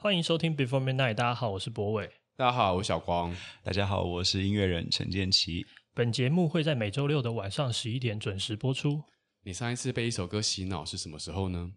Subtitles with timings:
[0.00, 1.14] 欢迎收听 Before Midnight。
[1.14, 2.08] 大家好，我是博伟。
[2.36, 3.34] 大家好，我是小光。
[3.64, 5.66] 大家好，我是音乐人陈建奇。
[5.92, 9.02] 本节目会在每周六的晚上十一点准时播出。
[9.42, 11.72] 你上一次被一首歌洗脑是什么时候呢？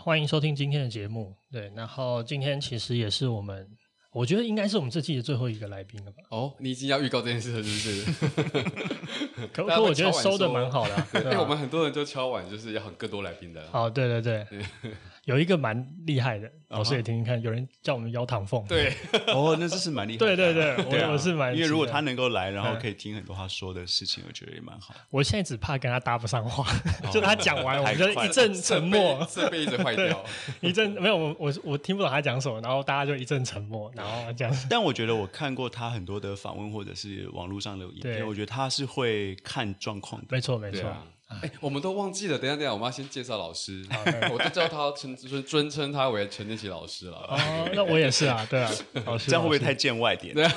[0.00, 1.34] 欢迎收听今天的节目。
[1.50, 3.68] 对，然后今天其实也是我们，
[4.12, 6.18] 我觉得应该是我们这季的最后一个来宾了吧？
[6.30, 9.27] 哦，你已经要预告这件事了，是不是？
[9.52, 11.08] 可可，我觉得收的蛮好的、啊。
[11.12, 13.62] 对、啊，我们很多人就敲碗，就是要很更多来宾的。
[13.72, 14.46] 哦，对对对。
[15.24, 17.38] 有一个蛮厉害的，老师也听听看。
[17.42, 18.94] 有人叫我们腰糖凤，对，
[19.26, 20.34] 哦，那这是蛮厉害的。
[20.34, 24.94] 对对对，我我是蛮，因为如果他能够来，然后可以听很多他说的事情，我觉得也蛮好。
[25.10, 26.66] 我现在只怕跟他搭不上话，
[27.12, 30.24] 就他讲完，我就一阵沉默，设备一直坏掉，
[30.62, 34.66] 一阵没有我我我听不懂他讲什么，然后大家就一阵沉默，然后这样。
[34.70, 40.28] 但我觉得我看过他很多的访问或者是网络上的影片，我觉得他是会看状况的。
[40.30, 40.92] 没错没错。
[41.28, 43.84] 哎、欸，我们都忘记了，等一下等一下，我们要先介绍老师。
[44.32, 47.18] 我就叫他称尊尊称他为陈建奇老师了。
[47.18, 48.72] 哦，那我也是啊，对啊，
[49.04, 50.34] 老师，这样会不会太见外点？
[50.34, 50.48] 对，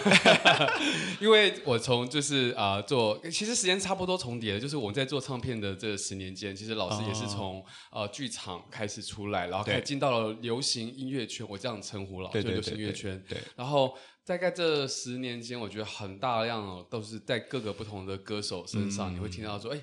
[1.19, 7.61] 因为我从就是啊、呃、做，其实时间差不多重叠的，就是我们在做唱片的这十年间，其实老师也是从
[7.91, 13.21] 呃剧场开始出来，然后开始进到了流行音乐圈，我这样称呼了，就流行音乐圈。
[13.27, 13.93] 对，然后
[14.25, 19.81] 大概这十年间，我觉得很大量哦都是在各个不同的歌手身上，你会听到说，哎。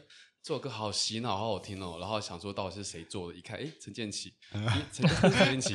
[0.48, 1.98] 这首歌好洗脑，好好听哦。
[2.00, 3.36] 然后想说到底是谁做的？
[3.36, 4.32] 一看，哎，陈建奇，
[4.90, 5.74] 陈 陈建奇，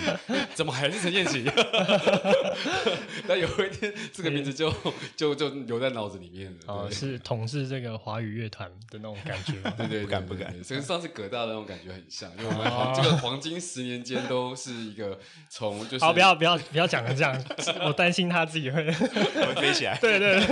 [0.55, 1.45] 怎么还是陈建奇？
[3.27, 4.73] 但有一天，这个名字就
[5.15, 6.59] 就就留在脑子里面了。
[6.65, 9.53] 哦，是统治这个华语乐团的那种感觉。
[9.77, 10.51] 对对，不敢不敢。
[10.67, 15.19] 跟上次葛大的那种感觉很像，因为我们这个黄金十年间都是一个
[15.51, 16.03] 从就是。
[16.03, 17.39] 好，不要不要不要讲的这样，
[17.85, 19.95] 我担心他自己会会飞起来。
[19.99, 20.43] 对对，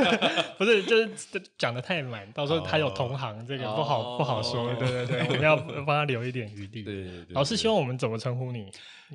[0.59, 1.09] 不是就是
[1.57, 4.10] 讲的太满，到时候他有同行，这个不好。
[4.17, 6.83] 不好说，对对对， 我们要帮他留一点余地。
[6.83, 8.71] 对对对，老师希望我们怎么称呼你？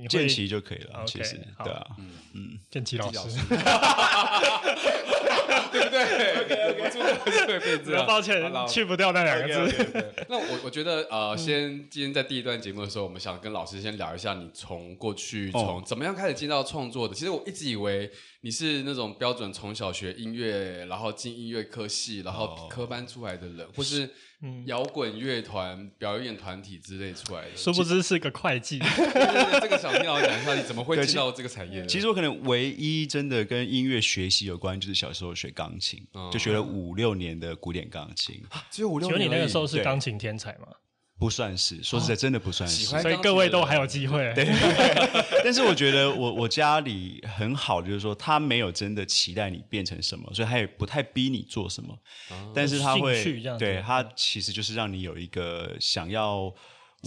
[0.09, 1.05] 建奇就可以了。
[1.07, 3.39] 其实，对啊，嗯嗯，建奇老师，
[5.73, 6.05] 对不对？
[7.47, 10.15] 对对，抱歉，去不掉那两个字。
[10.29, 17.15] 那我我觉得，呃，先今天在第一段节目的时候，我们想跟老师先聊一下，你从过去从怎么样开始进到创作的。
[17.15, 18.11] 其实我一直以为
[18.47, 24.09] 你是那种标准从小学音乐，然后进音乐科系，然后科班出来的人，或是。
[24.43, 28.79] 嗯，摇滚乐团、表演团体之类出来的，殊不知是个会计。
[28.79, 31.87] 这个想听老师讲一下，你怎么会进到这个产业？
[31.87, 38.45] 其实我可能唯一真的跟音乐学习有关，就是小时候学钢琴，哦、就学了五六年的古典钢琴。
[38.71, 39.19] 只有五六年？
[39.19, 40.67] 就你那个时候是钢琴天才吗？
[41.19, 42.85] 不算是，说实在，真的不算是。
[42.85, 44.33] 所以各位都还有机会。
[44.35, 44.45] 对，
[45.43, 51.99] 但是我觉得我我家里很好，就是说他没有真的期待你变成什么，所以他也不太逼你做什么。
[52.55, 53.25] 但是他会，
[53.59, 56.53] 对他其实就是让你有一个想要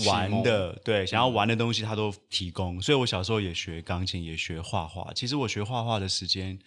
[0.07, 2.81] 玩的，对，想要玩的东西，他都提供。
[2.81, 5.11] 所以我小时候也学钢琴，也学画画。
[5.13, 6.57] 其实我学画画的时间。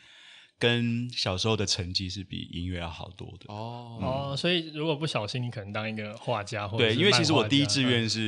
[0.63, 8.21] 跟小时候的成绩是比音乐要好多的哦、嗯、哦，所以如果不小心，你可能当一个画家或者对，因为其实我第一志愿是、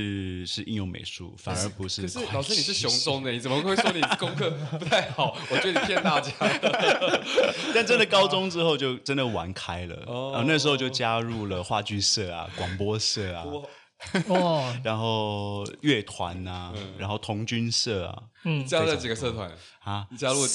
[0.42, 2.02] 嗯、是应用美术，反而不是。
[2.02, 5.36] 可是老师你是雄中的，你怎么会说你功课不太好？
[5.48, 6.32] 我觉得你骗大家。
[7.72, 13.44] 但真的高中之后就真的玩开了，哦、然后那时候就加入了话剧社啊、广播社啊，
[14.26, 19.48] 哦，然后乐团啊，嗯、然后童军社啊，嗯，加入了几个社团
[19.84, 20.08] 啊？
[20.10, 20.48] 你加入了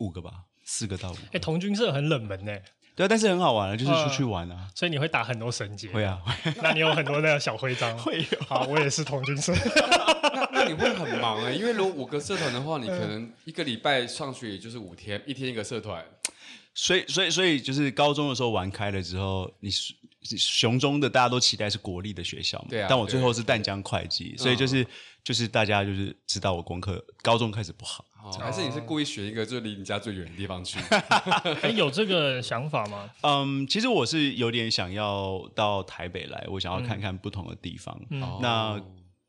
[0.00, 0.44] 五个吧。
[0.72, 2.58] 四个到五个，哎，童军社很冷门呢。
[2.94, 4.68] 对啊，但是很好玩啊，就是出去玩啊。
[4.74, 5.88] 所以你会打很多绳结？
[5.88, 6.18] 会啊。
[6.62, 7.96] 那你有很多那个小徽章？
[8.00, 8.40] 会有。
[8.46, 9.52] 好，我也是童军社。
[9.52, 16.02] 那那你会很忙哎，因为如果五个社团的话，你可能一个礼拜上学也就是五天，一天一个社团。
[16.74, 19.70] 所以，所以，所以就是高中的时候玩开了之后，你
[20.22, 22.66] 雄中的大家都期待是国立的学校嘛？
[22.70, 22.86] 对啊。
[22.88, 24.86] 但我最后是淡江会计，所以就是
[25.22, 28.04] 就是大家就是知道我功课高中开始不好。
[28.40, 30.78] 还是你是故意选一个就离你家最远的地方去？
[31.62, 33.10] 哎，有这个想法吗？
[33.22, 38.00] 嗯，其实我是有点想要到台北来，我想要看看不同的地方。
[38.10, 38.80] 嗯、那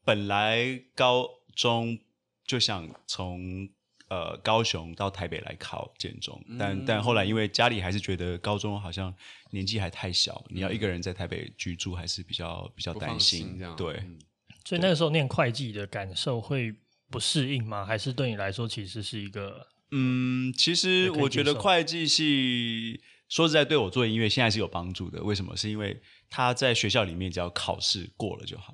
[0.05, 1.97] 本来高中
[2.45, 3.67] 就想从
[4.09, 9.13] 呃高雄到台北来考建中，但、嗯、但后来因为家里还是觉得高中好像
[9.51, 13.75] 年纪还太小，嗯、你要一个人在台北居住还是比较比较担心这样。
[13.75, 14.19] 对，嗯、
[14.65, 16.75] 所以那个时候念会计的感受会。
[17.13, 17.85] 不适应吗？
[17.85, 19.67] 还是对你来说其实是一个？
[19.91, 22.99] 嗯，其实我觉得会计系
[23.29, 25.21] 说实在对我做音乐现在是有帮助的。
[25.21, 25.55] 为什么？
[25.55, 26.01] 是因为
[26.31, 28.73] 他在学校里面只要考试过了就好。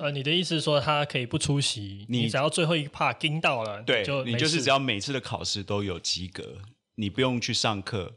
[0.00, 6.62] 呃，你的意思是说他可以不出席，你只要最后一 part 盯到了，对，就你就是只要每次的考试都有及格，
[6.94, 8.16] 你不用去上课。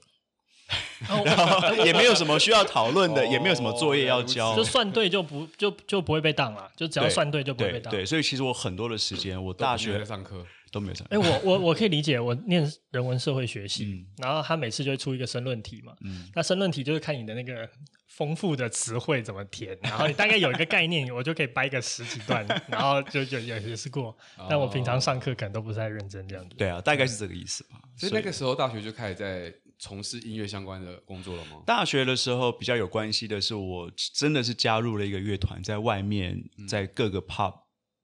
[1.86, 7.90] 也没有什么需要讨论的，也没有什么作业要交，就算对就不就就不会被当了，就只要算对就不会被当。
[7.92, 11.08] 对，所以其实我很多的时间，我大学上课都没有上。
[11.10, 15.94] 哎，我我我可以理解，我念人文社会学系，然后他每次就会出一个申论题嘛，
[16.36, 17.68] 那申论题就是看你的那个
[18.08, 24.16] 丰富的词汇怎么填，然后你大概有一个概念，我就可以掰个十几段， 然后就就也也是过。
[24.50, 26.56] 但我平常上课可能都不是太认真这样子。
[26.58, 27.80] 对啊，大概是这个意思吧。
[27.98, 29.52] 所以那个时候大学就开始在。
[29.80, 31.64] 从事音乐相关的工作了吗？
[31.66, 37.54] 大学的时候比较有关系的是，我真的是加入了一个乐团，在外面在各个 pub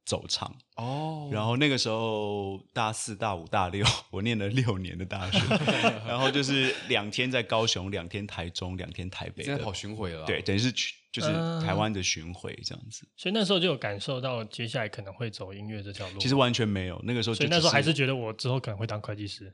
[0.06, 1.30] 走唱哦。
[1.33, 5.39] 然后那个时候大四、大五、大六， 我念了六年的大学，
[6.07, 10.25] 然后就是两天在高雄，两天台中，两天台北，现在跑巡回了。
[10.25, 10.72] 对，等于是
[11.12, 11.27] 就是
[11.60, 13.06] 台湾的巡回这样子。
[13.18, 16.19] 所以那时候就有感受到接下来可能会走音乐这条路。
[16.19, 19.54] 其实完全没有，那个时候就所以那时候还是觉得我之后可能会当会计师。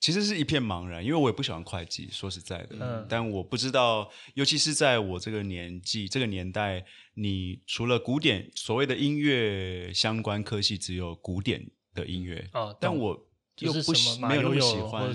[0.00, 2.76] 其实是一片茫然，因为我也不喜欢会计，说实在的。
[2.80, 3.06] 嗯。
[3.06, 12.48] 但我不知道，尤其是在我这个年纪、这个年代，你除了古典所谓的音乐相关科系，只有古典的音乐。
[12.54, 12.74] 哦。
[12.80, 13.26] 但我
[13.58, 15.12] 又不喜没有那么喜欢。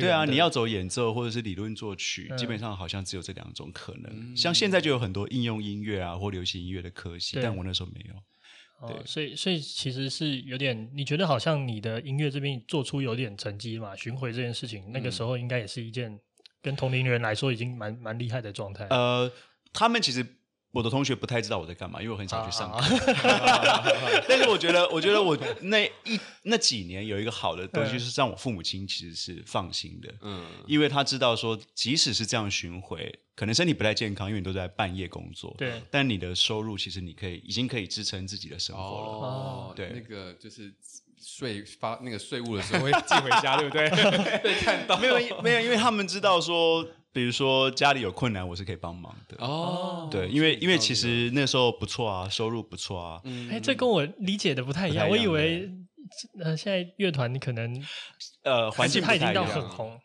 [0.00, 4.36] 对啊，你要走演奏或者是理论作曲，基本上好像只有这两种可能。
[4.36, 8.14] 像现在就有很多应用音乐啊或流行音乐的科系，但我那时候没有。
[8.86, 13.94] 对，所以所以其实是有点，你觉得好像你的音乐这边做出有点成绩嘛？
[13.96, 16.18] 巡回这件事情，那个时候应该也是一件
[16.62, 18.86] 跟同龄人来说已经蛮蛮厉害的状态。
[18.90, 19.30] 呃，
[19.72, 20.24] 他们其实。
[20.74, 22.96] 我的同学不太知道我在干嘛，因为我很少去上课。
[24.28, 30.12] 但是我觉得，我觉得我那一那几年有一个好的东西，是让我父母亲其实是放心的。
[30.22, 35.54] 嗯，因为他知道说，即使是这样巡回，可能身体不太健康，因为你都在半夜工作。
[35.56, 35.80] 对。
[35.92, 38.88] 但你的收入其实你可以已经可以支撑自己的生活了。
[38.88, 39.92] 哦，对。
[39.94, 40.74] 那个就是
[41.22, 43.88] 税发那个税务的时候会寄回家，对不对？
[44.42, 44.98] 被看到。
[44.98, 46.84] 没有没有，因为他们知道说。
[47.14, 49.36] 比如说家里有困难，我是可以帮忙的。
[49.38, 53.20] 哦，对，因为因为其实那时候不错啊，收入不错啊。
[53.24, 55.08] 嗯，哎，这跟我理解的不太一样。
[55.08, 55.70] 我以为，
[56.42, 57.82] 呃，现在乐团可能，
[58.42, 59.46] 呃，环境不太一样，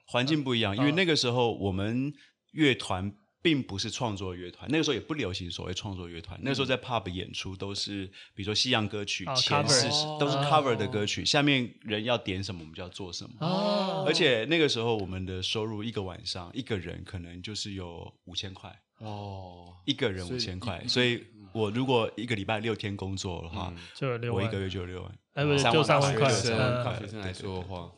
[0.06, 0.78] 环境不一样。
[0.78, 2.14] 因为那个时候我们
[2.52, 3.12] 乐团。
[3.42, 6.38] 并不是创作乐团，那个时候也不流行所谓创作乐团。
[6.44, 8.06] 那个时候在 pub 演出都是，
[8.36, 13.36] 比如说西洋歌曲，前四十都是 cover 的歌曲，下面人要点什么，我们就要做什么。
[13.40, 20.84] 哦，而且那个时候我们的收入一个晚上一个人可能就是有五千块哦，一个人五千块。
[20.88, 26.28] 所以我如果一个礼拜六天工作的话，就六万，我一个月就六万，哎，不是就三万块。
[26.28, 27.90] 对学生来说的话。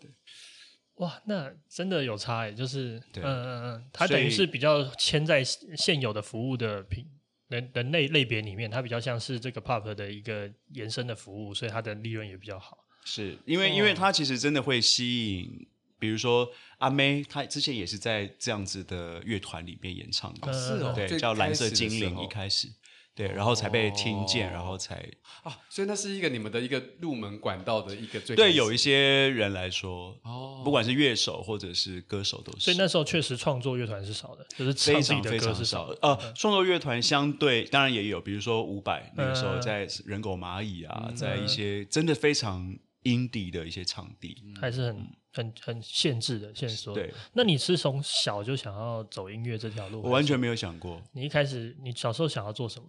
[1.02, 7.04] 哇，那真的有差哎，就是，嗯嗯嗯，它等于是比较牵在现有的服务的品
[7.48, 12.78] 人人类类别里面，它比较像是这个 pub 的一个延伸的服务，所以它的利润也比较好。
[13.04, 15.68] 是因为，因为它其实真的会吸引，
[15.98, 22.68] 比如说阿妹，她之前也是在这样子的乐团里面演唱的，是哦，对，叫蓝色精灵，一开始。
[23.14, 24.96] 对，然后才被听见，然后才
[25.44, 32.60] 啊，所以那是一个你们的一个入门管道的一个最对，有一些人来说，哦，不管是乐手或者是歌手都是。
[32.62, 35.88] 所以那时候确实创作乐团是少的，就是非常非常少。
[36.02, 42.74] 呃，创作乐团相对当然也有，比如说伍佰那个时候在人狗蚂蚁啊，在一些真的非常
[43.04, 46.94] indie 的一些场地，还是很很很限制的限缩。
[46.94, 50.02] 对，那你是从小就想要走音乐这条路？
[50.02, 51.02] 我完全没有想过。
[51.12, 52.88] 你一开始，你小时候想要做什么？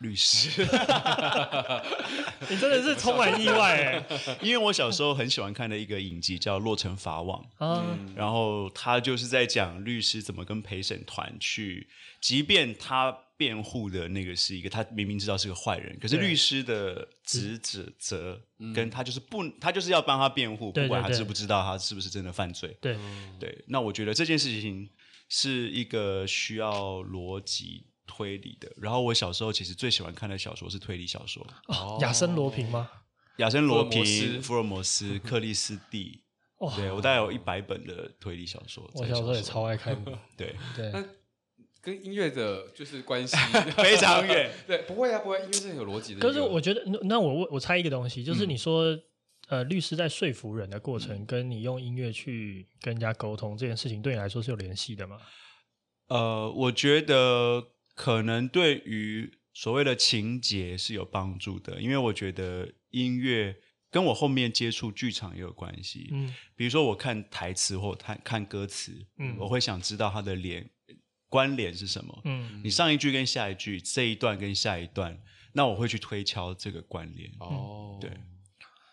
[0.00, 0.48] 律师，
[2.48, 4.04] 你真的是充满意外哎！
[4.40, 11.86] 因为我小时候很喜欢看的一个影集叫《洛城法网》，嗯，然后他就是在讲律师怎么跟陪审团去，
[12.20, 17.58] 即便他辩护的那个是一个他明明知道是个坏人，可是律师的职
[17.98, 18.40] 责
[18.74, 22.74] 跟他就是不，他就是要帮他辩护，不管他知不知道他是不是真的犯罪。
[22.80, 22.96] 对
[23.38, 24.88] 对，那我觉得这件事情
[25.28, 27.84] 是一个需要逻辑。
[28.10, 31.46] 推理的，然后我小时候其实最喜欢看的小说是推理小说。
[31.68, 32.90] 哦，亚森罗平吗？
[33.36, 36.24] 亚森罗平、福尔摩斯、克里斯蒂。
[36.58, 38.90] 哦，对我大概有一百本的推理小说。
[38.94, 39.96] 我小时候也超爱看。
[40.36, 40.90] 对对。
[40.90, 41.04] 那
[41.80, 43.36] 跟音乐的就是关系
[43.78, 44.50] 非常远。
[44.66, 46.20] 对，不会啊，不会，音乐是很有逻辑的。
[46.20, 48.98] 可是我觉得，那我我猜一个东西，就是你说，
[49.48, 55.18] 呃，律师在说服人的过程，跟你用音乐去跟人家沟通这件事情，对你来说是有联系的吗？
[56.08, 57.68] 呃，我觉得。
[58.00, 63.54] 可能对于所谓的情节是有帮助的，因为我觉得音乐
[63.90, 66.08] 跟我后面接触剧场也有关系。
[66.10, 70.70] 嗯，比如说我看台词或看看歌词，嗯，我会想知道它的联
[71.28, 72.22] 关联是什么。
[72.24, 75.20] 嗯，你上一句跟下一句，这一段跟下一段，
[75.52, 77.30] 那我会去推敲这个关联。
[77.40, 78.10] 哦，对，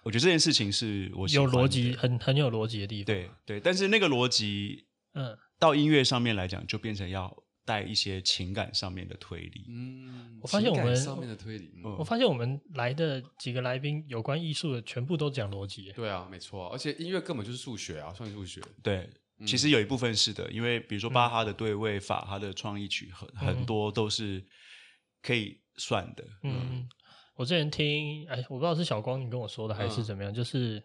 [0.03, 3.05] 我觉得这件事情是我有逻辑，很很有逻辑的地方。
[3.05, 7.33] 对对，但是那个逻辑，嗯，到音乐上面来讲，就变成要
[7.67, 9.65] 带一些情感上面的推理。
[9.67, 15.91] 嗯，我发现我们上面的推理，我发现我们来的几个来宾，有关艺术的，全部都讲逻辑。
[15.91, 18.62] 对啊，没错，而且音乐根本就是数学啊，算数学。
[18.81, 19.09] 对。
[19.45, 24.41] 其实有一部分是的，因为比如说巴哈的对位法，他、嗯、的创意曲很很多都是
[25.21, 26.24] 可以算的。
[26.43, 26.89] 嗯，嗯
[27.36, 30.81] 我之前听，哎，我不知道是小光你跟我说的还是怎么样，嗯、就是。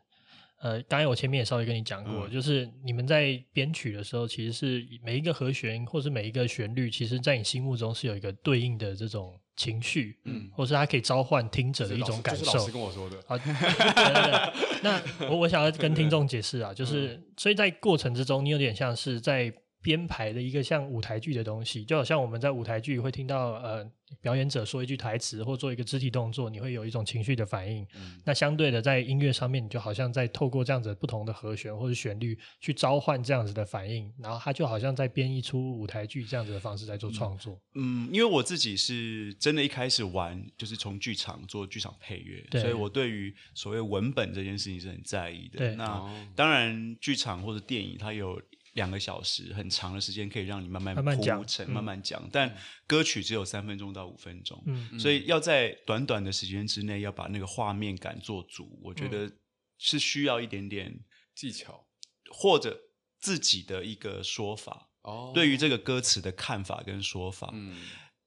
[0.63, 12.45] 呃，刚才我前面也稍微跟你讲过，嗯、就是你们在编曲的时候，其实是每一个和弦或是每一个旋律，其实在你心目中是有一个对应的这种情绪，嗯，或是它可以召唤听者的一种感受。
[12.45, 13.17] 是老师跟我说的。
[13.27, 14.81] 好，对对对。
[14.83, 19.53] 那我我想要跟听众解释啊，就是所以在过程之中，你有点像是在。
[19.83, 23.85] 编排的一个像舞台剧的东西，就好像我们在舞台剧会听到呃
[24.21, 27.85] 表演者说一句台词或做一个肢体动作，你会有一种情绪的反应。
[27.97, 37.59] 嗯、那相对的，在音乐上面，你就好像在透过这样子不同的和弦或者旋律去召唤这样子的反应，然后它就好像在编一出舞台剧这样子的方式在做创作。
[37.75, 45.59] 嗯，因为我自己是真的一开始玩就是从剧场做剧场配乐，所以我对于所谓文本这件事情是很在意的。
[45.59, 48.41] 对那、哦、当然，剧场或者电影它有。
[48.73, 52.27] 两个小时很长的时间，可以让你慢慢铺陈、慢慢讲。
[52.33, 59.31] 但歌曲只有三分钟到五分钟，嗯、所以要在短短的时间之内要把那个画面感做足，我觉得
[59.77, 61.87] 是需要一点点技巧，
[62.31, 62.81] 或者
[63.19, 64.91] 自己的一个说法。
[65.03, 67.77] 哦，对于这个歌词的看法跟说法，嗯，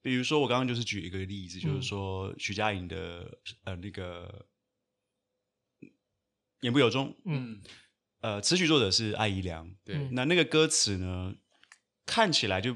[0.04, 4.46] 比如说我刚刚就是举一个例子，就是说徐佳莹的呃那个
[6.62, 7.64] 言不由衷，嗯。
[8.22, 11.36] 呃，词曲作者是艾怡良，对，那那个歌词呢，
[12.08, 12.76] 看起来就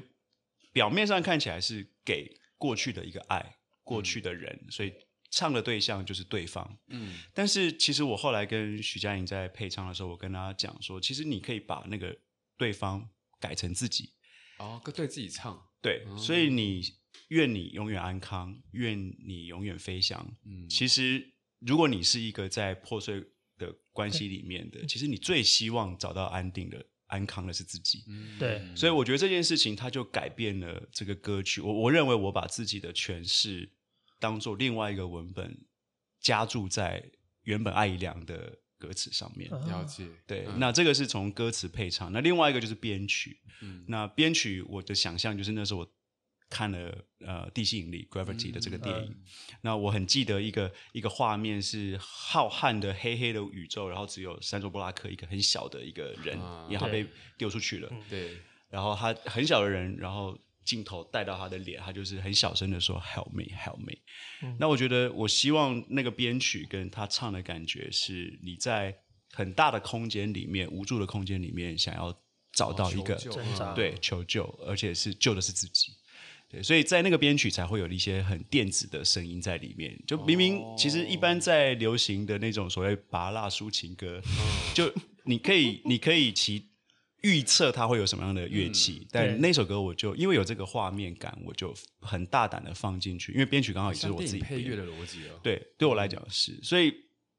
[0.72, 4.92] 表面上看起来是给过去的一个爱，过去的人，嗯、所以
[5.28, 12.16] 唱的对象就是对方，嗯，但是其实我后来跟徐佳莹在配唱的时候，我跟她讲说，其实你可以把那个
[12.56, 14.12] 对方改成自己，
[14.58, 16.82] 哦，对自己唱，对，嗯、所以你
[17.28, 23.24] 愿你永远安康，愿你永远飞翔，嗯，其实如果你是一个在破碎。
[23.60, 28.02] 的关系里面的，其实你最希望找到安定的、安康的是自己。
[28.38, 31.60] 对，所以我觉得这件事情，它就改变了这个歌曲。
[31.60, 33.70] 我我认为我把自己的诠释
[34.18, 35.66] 当做另外一个文本，
[36.20, 37.12] 加注在
[37.42, 39.50] 原本艾怡良的歌词上面。
[39.50, 40.06] 了解。
[40.26, 42.10] 对，嗯、那这个是从歌词配唱。
[42.12, 43.38] 那另外一个就是编曲。
[43.60, 45.92] 嗯，那编曲我的想象就是那时候我。
[46.50, 57.06] 看了呃地心引力 Gravity 的这个电影，嗯嗯、那我很记得一个一个画面是浩瀚的黑黑的宇宙，然后只有山卓布拉克一个很小的一个人，啊、因为他被
[57.38, 57.88] 丢出去了。
[58.08, 58.36] 对，
[58.68, 63.96] 然后他很小的人，然后镜头带到他的脸，他就是很小声的说 Help me, Help me。
[64.42, 68.96] 嗯、那我觉得，我希望那个编曲跟他唱的感觉是你在
[69.32, 72.12] 很大的空间里面，无助的空间里面，想要
[72.52, 75.92] 找到一个、哦、对求救，而且是救的是自己。
[76.50, 79.96] 对，所以在那个编曲才会有一些很电子的声音在里面。
[80.04, 84.20] 就明明其实一般在流行的那种所谓拔蜡抒情歌，
[84.74, 84.92] 就
[85.24, 86.66] 你可以你可以其
[87.22, 93.30] 预测它会有什么样的乐器，嗯、但那首歌我就因为有这个画面感，我就很大胆的放进去。
[93.30, 95.38] 因为编曲刚好也是我自己配乐的逻辑啊。
[95.44, 96.58] 对，对我来讲是。
[96.64, 96.92] 所以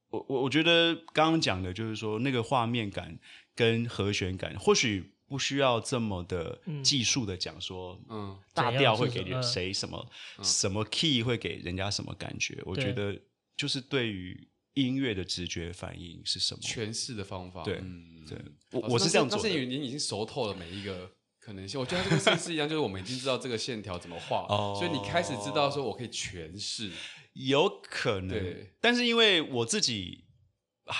[0.10, 3.20] 我我我觉得刚刚讲的就是说那个画面感
[3.54, 5.11] 跟和弦感，或许。
[5.32, 10.12] 不需要这么的技术的讲说，嗯，大调会给谁什么，
[10.44, 12.62] 什么 key 会给人家什么感觉？
[12.66, 13.18] 我觉得
[13.56, 17.64] 就是对于音乐的直觉反应是什么诠释的方法。
[17.64, 17.82] 对，
[18.28, 18.38] 对，
[18.74, 21.10] 我我是这样做，但是你已经熟透了每一个
[21.40, 24.46] 可能性，我觉得这个是是一样，就是我们已经知道这个线条怎么画，
[24.76, 26.92] 所以你开始知道说我可以诠释，
[27.32, 30.26] 有可能，但是因为我自己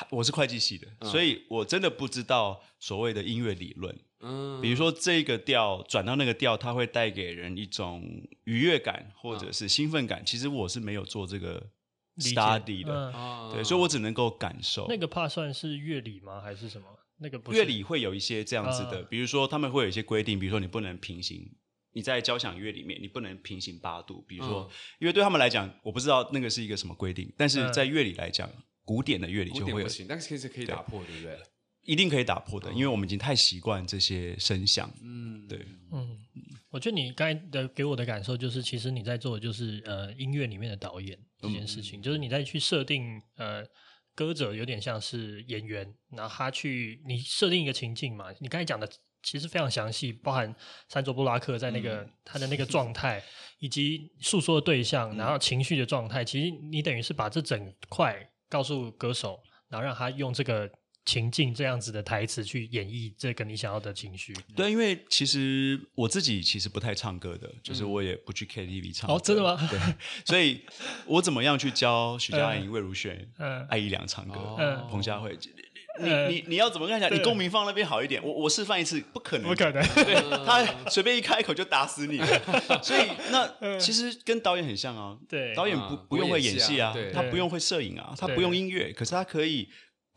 [0.10, 4.00] 我是会计系的，所以我真的不知道所谓的音乐理论。
[4.22, 8.04] 嗯，比如说这个调转到那个调，它会带给人一种
[8.44, 10.26] 愉悦感或者是兴奋感。
[10.26, 11.70] 其实我是没有做这个
[12.18, 13.12] study 的，
[13.54, 14.86] 对，所以我只能够感受。
[14.88, 16.40] 那个怕算是乐理吗？
[16.42, 16.88] 还是什么？
[17.24, 21.56] 那个乐理会有一些这样子的，比如说他们会有一些规定，比如说你不能平行，
[21.94, 24.26] 你在交响乐里面你不能平行八度。
[24.28, 24.68] 比如说，
[25.00, 28.50] 因为对他们来讲，我不知道那个是一个什么规定，但是在乐理来讲，
[28.84, 31.38] 古典的乐理就会有，但是其实可以打破，对不对？
[31.92, 34.90] 一定可以打破的，因为我们已经太习惯这些声响。
[35.04, 35.60] 嗯，对，
[35.92, 36.18] 嗯，
[36.70, 43.62] 我觉得你刚才的给我的感受就是，其实你在做的就是呃音乐里面的导演这件事情，嗯、就是你在去设定呃
[44.16, 48.28] 歌者有点像是演员，然后他去你设定一个情境嘛。
[48.40, 48.90] 你刚才讲的
[49.22, 50.56] 其实非常详细，包含
[50.88, 53.22] 山卓布拉克在那个、嗯、他的那个状态，
[53.60, 56.24] 以及诉说的对象，然后情绪的状态。
[56.24, 58.16] 其实你等于是把这整块
[58.48, 60.72] 告诉歌手，然后让他用这个。
[61.04, 69.16] 情境这样子的台词去演绎这个你想要的情绪，对，因为其实我自己其实不太唱歌的，嗯、就是我也不去 KTV 唱歌。
[69.16, 69.58] 哦，真的吗？
[69.70, 69.80] 对，
[70.24, 70.62] 所以
[71.08, 74.56] 我怎么样去教徐佳莹、魏如萱、嗯、艾怡良唱歌？
[74.60, 75.36] 嗯，彭佳慧，
[76.00, 77.10] 你你你要怎么看一下？
[77.10, 80.14] 你共鸣放那边好一点，我我示范一次，不可能，不可能，对，
[80.46, 82.20] 他随便一开口就打死你。
[82.84, 89.68] 所以 那其实跟导演很像啊，对，导演不不用会演戏啊，他不用会摄影啊，他不用音乐，可是他可以。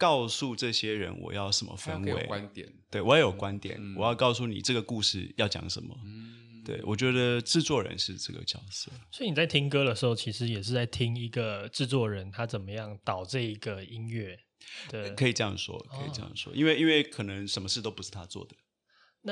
[0.04, 5.96] 告诉这些人我要什么氛围，观点，对我也有观点，嗯、我要告诉你这个故事要讲什么。
[6.04, 14.38] 嗯、对我觉得制作人是这个角色，所以你在听歌的时候，其实也是在听一个制作人他怎么样导这一个音乐。
[14.90, 18.54] 对，可以这样说，可以这样说，哦、因为因为可能什么事都不是他做的。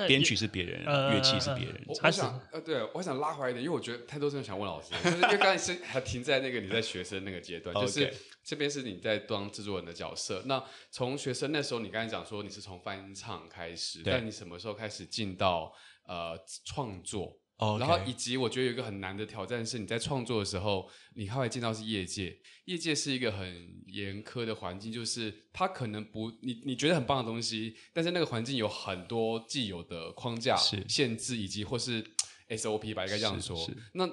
[0.08, 1.82] 编曲是别人，乐器是别人。
[1.86, 8.10] 我想，呃，对，我想拉回来一点，因为我觉得太多事情想问老师，就是因为刚才是还停在那个你在学生那个阶段， 就是
[8.44, 10.42] 这边是你在当制作人的角色。
[10.46, 15.72] 那从学生那时候，你刚才讲说你是从翻唱开始，但你什么时候开始进到
[16.06, 17.80] 呃创作？Oh.
[17.80, 32.02] 然后以及我觉得有一个很难的挑战是，你在创作的时候，你后来进到是业界，业界是一个很严苛的环境，就是它可能不你你觉得很棒的东西，但是那个环境有很多既有的框架、限制以及或是
[32.48, 33.70] SOP 吧，应该这样说。
[33.92, 34.08] 那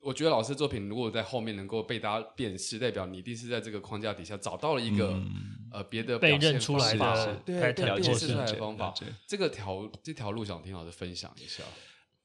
[0.00, 5.30] 我觉得老师的作品如果在后面能够被大家辨识，代表你一定是在这个框架底下找到了一个、嗯、
[5.72, 6.98] 呃别的被认出来的
[7.44, 8.94] 辨识出来的方法。
[9.26, 11.62] 这个条这条路想听老师分享一下。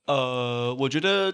[0.05, 1.33] 呃，我觉得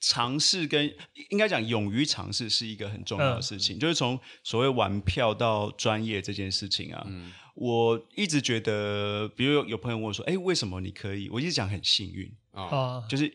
[0.00, 0.94] 尝试跟
[1.30, 3.78] 应该讲勇于尝试是一个很重要的事情。
[3.78, 13.32] 嗯、就是从所谓玩票到专业这件事情啊，嗯、我一直觉得，比如有，有朋友问我说：“哎，为什么你可以？”我一直讲很幸运啊，哦、就是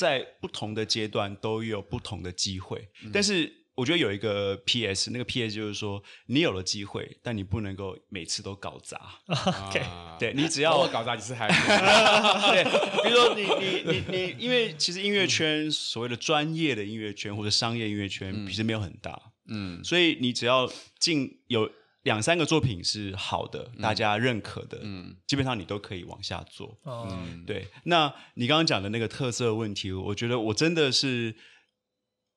[0.00, 3.52] 在不同的阶段都有不同的机会，嗯、但是。
[3.76, 9.00] 我觉得有一个 PS，那个 PS 就是说，你有了机会，但你不能够每次都搞砸。
[9.68, 9.82] OK，
[10.18, 12.62] 对，你只要搞砸几次还对。
[13.02, 21.70] 比如说你你你你，因为其实音乐圈所谓的专业的音乐圈或者商业音乐圈其实没有很大，嗯，所以你只要进有
[22.02, 26.78] 两三个作品是好的，大家认可的，嗯，基本上你都可以往下做。
[26.84, 27.66] 嗯，对。
[27.84, 31.36] 那你刚刚讲的那个特色问题，我觉得我真的是。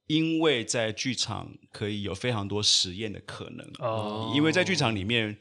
[0.08, 5.39] 因为在剧场可以有非常多实验的可能哦，因为在剧场里面，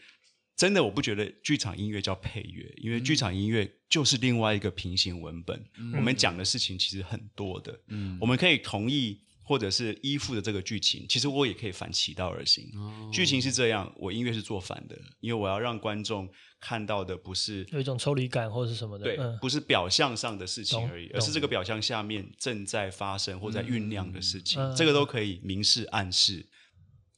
[0.56, 5.68] 真的我不觉得剧场音乐叫配乐，因为剧场音乐就是另外一个平行文本。
[5.76, 9.20] 嗯、我们讲的事情其实很多的，嗯，我们可以同意
[9.52, 12.64] 或者是依附的这个剧情，其实我也可以反其道而行。
[12.74, 16.26] 哦、剧情是这样，我音乐是做反的，因为我要让观众。
[16.64, 26.46] 看到的不是有一种抽离感或者是什么的，对，不是表象上的事情而已，而是这个表象下面正在发生或在酝酿的事情，这个都可以明示暗示，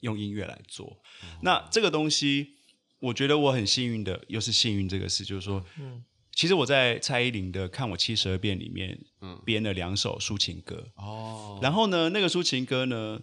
[0.00, 0.96] 用音乐来做。
[1.42, 2.54] 那这个东西，
[3.00, 5.62] 我觉得我很幸运的，又是幸运这个事，就是说，
[6.34, 13.20] 其实我在蔡依林的《看我七十二变》里面，嗯编了两首抒情歌哦，然后呢，那个抒情歌呢，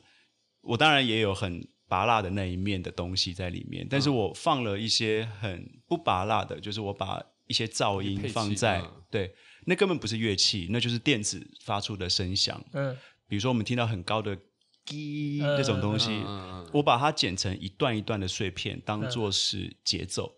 [0.61, 1.67] 我当然也有很。
[1.91, 12.63] 拔辣的那一面的东西在里面，但是我放了一些很不拔辣的，就是我把一些噪音放在，对，那根本不是乐器，那就是电子发出的声响。
[12.71, 12.97] 嗯，
[13.27, 14.37] 比如说我们听到很高的
[14.85, 16.23] 滴这种东西，
[16.71, 20.37] 我把它剪成一段一段的碎片，当做是节奏。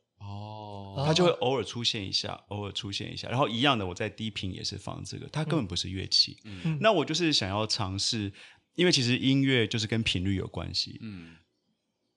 [0.95, 6.37] 哦，它就会偶尔出现一下，偶尔出现一下，然后一样的，我在低频也是放这个，它根本不是乐器。
[6.43, 8.31] 嗯，那我就是想要尝试，
[8.75, 10.99] 因为其实音乐就是跟频率有关系。
[11.01, 11.37] 嗯。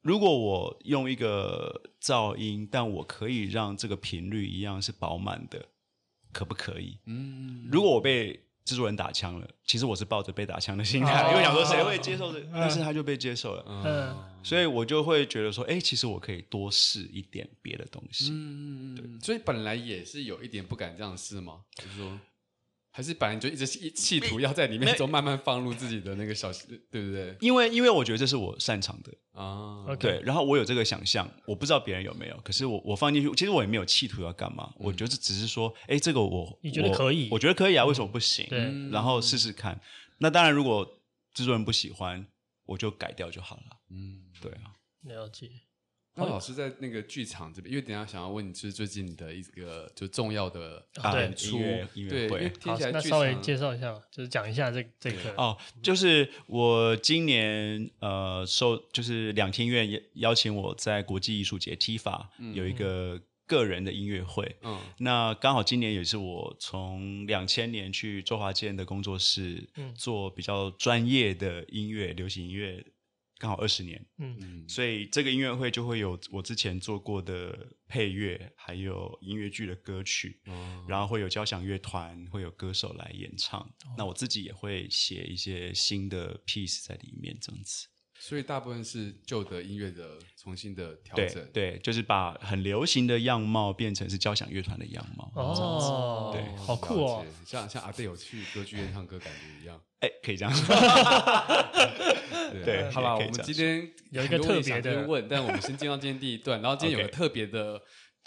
[0.03, 5.71] 如果我用一个噪音，但我可以让这个频率一样是饱满的，
[6.33, 7.01] 可不可以？
[7.07, 7.69] 嗯。
[7.73, 13.65] 如果我被制作人打枪了，其实我是抱着被打枪的心态，哦、因为想说谁会接受这但是他就被接受了。
[13.67, 14.15] 嗯。
[14.43, 18.31] 所以我就会觉得说，哎，其实我可以多试一点别的东西。
[18.31, 18.95] 嗯。
[18.95, 19.05] 对。
[19.25, 21.61] 所以本来也是有一点不敢这样试吗？
[21.77, 22.19] 就是说。
[22.97, 26.51] 还是本来就一直一企图要在里面中慢慢放入自己的那个小，
[26.91, 27.37] 对不对？
[27.41, 30.19] 因为因为我觉得这是我擅长的啊，对。
[30.25, 32.41] 然后我有这个想象，我不知道别人有没有。
[32.43, 34.73] 可是我我放进去，其实我也没有企图要干嘛。
[34.79, 37.29] 我觉得只是说，哎，这个我你觉得可以？
[37.31, 38.47] 我觉得可以啊，为什么不行？
[38.49, 38.61] 对。
[38.91, 39.79] 然后试试看。
[40.17, 41.03] 那当然，如果
[41.35, 42.27] 制作人不喜欢，
[42.65, 43.77] 我就改掉就好了。
[43.91, 44.73] 嗯，对啊。
[45.03, 45.51] 了解。
[46.17, 50.83] 那老师在那个剧场这边，因为等下想要问你，就是最近的一个就重要的
[51.15, 51.59] 演出，
[51.95, 55.35] 对，好，那稍微介绍一下，就是讲一下这这个。
[55.37, 64.57] 哦，就是我今年呃受，就是两厅院邀请我在国际艺术节 TIFA 有一个个人的音乐会。
[64.63, 72.83] 嗯，那刚好今年也是我从两千年去周华健的工作室，嗯，做比较专业的音乐，流行音乐。
[73.39, 83.61] 刚好二十年，嗯，所以这个音乐会就会有我之前做过的配乐，还有音乐剧的歌曲，哦、然后会有交响乐团，会有歌手来演唱。
[83.61, 87.89] 哦、那我自己也会写一些新的 piece 在里面，这样子。
[88.19, 95.31] 所以大部分是旧的音乐的重新的调整，对，对，就是把很流行的样貌变成是交响乐团的样貌。
[95.37, 99.81] 哦，对，好酷哦，像像阿弟有去歌剧院唱歌感觉一样。
[100.01, 100.75] 哎，可以这样说。
[102.53, 107.81] 对， 对，好吧，我们今天 有一个特别的问，但我们先进到今天第一段，然后今天有个特别的，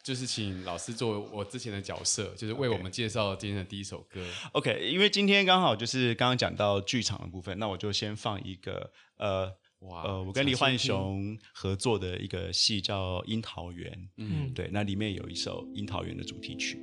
[0.04, 4.26] 就是请老师作为我之前的角色，就是为我们介绍今天的第一首歌。
[4.54, 9.52] OK，因为今天刚好就是刚刚讲到剧场的部分，那我就先放一个呃。
[9.80, 16.78] 哇，呃，我跟李焕雄合作的一个戏叫《樱桃园》，嗯，对，那里面有一首《樱桃园》的主题曲。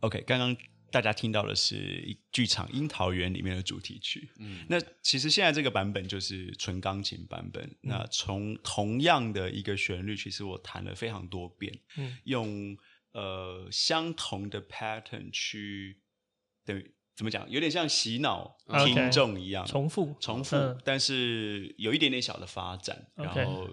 [0.00, 0.56] OK，刚刚
[0.90, 4.30] 大家听到的是剧场《樱桃园》里面的主题曲。
[4.38, 7.64] 嗯，那其实现在这个版本就是纯钢琴版本。
[7.64, 12.76] 嗯、那从同样的一个旋律，其实我弹了非常多遍，嗯，用
[13.12, 16.00] 呃相同的 pattern 去，
[16.64, 20.16] 等于怎么讲，有点像洗脑听众一样，重复。
[20.18, 23.68] 重复，嗯、但是有一点点小的发展，然后。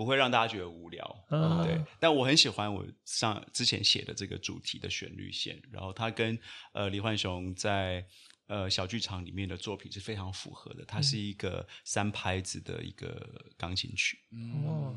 [0.00, 1.78] 不会让大家觉得无聊，嗯、对。
[1.98, 6.38] 但我很喜欢我上之前写的这个主题的旋律线，然后它跟
[6.72, 8.02] 呃李焕雄在
[8.46, 10.86] 呃小剧场里面的作品是非常符合的。
[10.86, 14.18] 它是一个三拍子的一个钢琴曲。
[14.32, 14.96] 嗯、哦，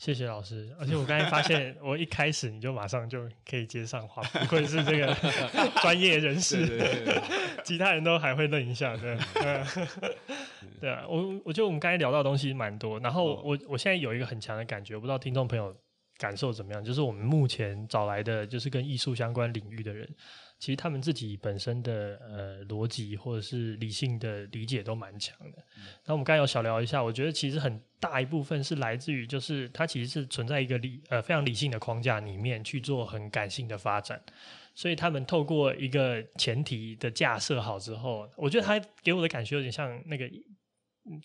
[0.00, 0.74] 谢谢老师。
[0.78, 5.14] 而且我刚才发现， 我一开始你就马上就可以接上话，不 愧是这个
[5.82, 7.22] 专业人士，对对对，
[7.62, 9.14] 其他人都还会愣一下，对。
[10.80, 15.76] 对啊，我我觉得我们刚才聊到的东西蛮多，然后我我现在有一个很强的感觉，我不知道听众朋友
[16.16, 20.08] 感受怎么样，就是我们目前找来的就是跟艺术相关领域的人，
[20.60, 25.58] 其实他们自己本身的呃逻辑或者是理性的理解都蛮强的。
[26.04, 34.22] 那我们刚才有小聊一下，我觉得其实很大一部分是来自于，就是它其实是存在一个理呃非常理性的框架里面去做很感性的发展。
[34.74, 40.30] 所以他们透过一个前提的架设好之后，我觉得他给我的感觉有点像那个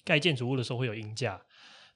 [0.05, 1.39] 盖建筑物的时候会有鹰架，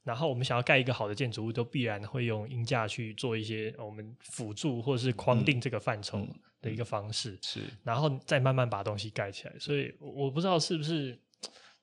[0.04, 6.28] 然后我们想要盖一个好的建筑物，都必然会用鹰架去做一些我们辅助或者是框定这个范畴
[6.62, 9.54] 的一个方式，是，然后再慢慢把东西盖起来。
[9.60, 11.20] 所以我不知道是不是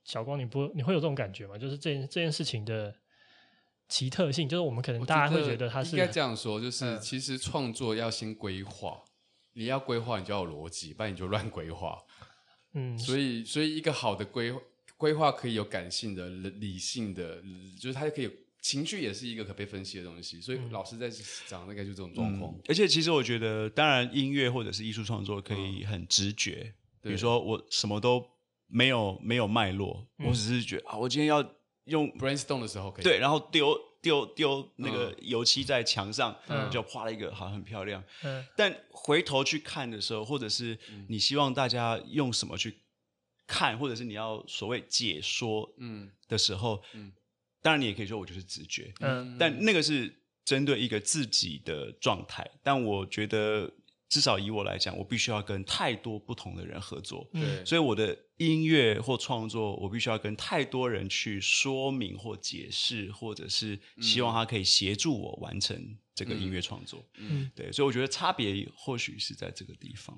[0.05, 1.57] 小光，你不你会有这种感觉吗？
[1.59, 2.95] 就是这件这件事情的
[3.89, 9.03] 奇特性，就是我们可能大家会觉得它是应该这样说，就是其实创作要先规划。
[9.59, 11.99] 你要规划，你就要有逻辑，不然你就乱规划。
[12.75, 14.55] 嗯，所以所以一个好的规
[14.99, 17.43] 规划可以有感性的、理性的，
[17.81, 18.31] 就是它可以
[18.67, 20.41] 情绪也是一个可被分析的东西。
[20.41, 21.09] 所以老师在
[21.47, 22.53] 讲，大概就这种状况。
[22.67, 28.27] 而且其实我觉得，当然音乐或者是艺术创作可以很直觉，比如说我什么都
[28.67, 31.49] 没有没有脉络，我只是觉得啊，我今天要
[31.85, 33.79] 用 brainstorm 的时候可以对，然后丢。
[34.03, 38.01] 丢丢那个油漆在墙上，嗯、就画了一个，好像很漂亮。
[38.23, 42.83] 嗯、但回头去看的时候，或者是你希望大家用什么去
[43.49, 45.69] 看，或者是你要所谓解说
[46.29, 47.13] 的时候，嗯嗯、
[47.67, 48.95] 当然你也可以说我就是直觉。
[49.01, 52.49] 嗯、但那个是针对一个自己的状态。
[52.63, 53.73] 但我觉得。
[54.09, 65.77] 至少以我来讲，我必须要跟太多不同的人合作，对，所以我的音乐或创作，我必须要跟太多人去说明或解释，或者是希望他可以协助我完成
[66.15, 70.17] 这个音乐创作，嗯，对，所以我觉得差别或许是在这个地方。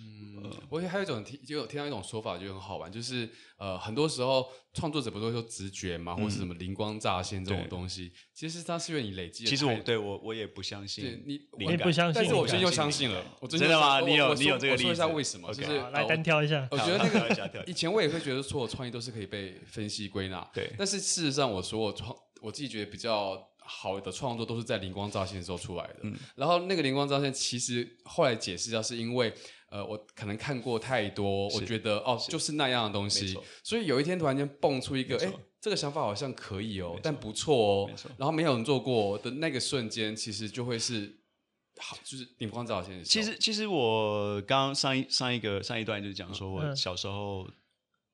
[0.00, 9.44] 嗯，我觉得还有一种听，就有听到一种说法，就很好玩，就是呃，很多时候创作者不都说直觉嘛，或是什么灵光乍现这种东西，其实它是因为你累积。
[9.44, 13.24] 其实我对我我也不相信，你你不相信，但是我最近又相信了。
[13.48, 14.00] 真的吗？
[14.00, 14.88] 你有你有这个例子？
[14.88, 15.52] 我说一下为什么？
[15.52, 16.68] 就是来单挑一下。
[16.70, 20.70] 我觉得那个以前我也会觉得所有创意都是可以被分析归纳，对。
[20.78, 25.94] 但是事实上，我说我创我自己觉得比较好的创作都是在灵光乍现的时候出来的。
[26.36, 29.34] 然后那个灵光乍现，其实后来解释一下是因为。
[29.70, 41.18] 呃，我可能看过太多，我觉得哦，就是那样的东西，所以有一天突然间蹦出一个，哎，这个想法好像可以哦，但不错哦，然后没有人做过的那个瞬间，其实就会是
[41.76, 43.04] 好，就是顶光乍现。
[43.04, 47.46] 其实，其实我刚刚上一上一个上一段就是讲说我小时候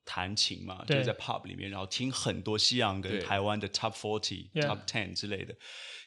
[0.03, 5.55] 弹琴嘛，嗯、就是在 pub 里面，然后听很多西洋跟台湾的 top forty 对、top ten 之类的。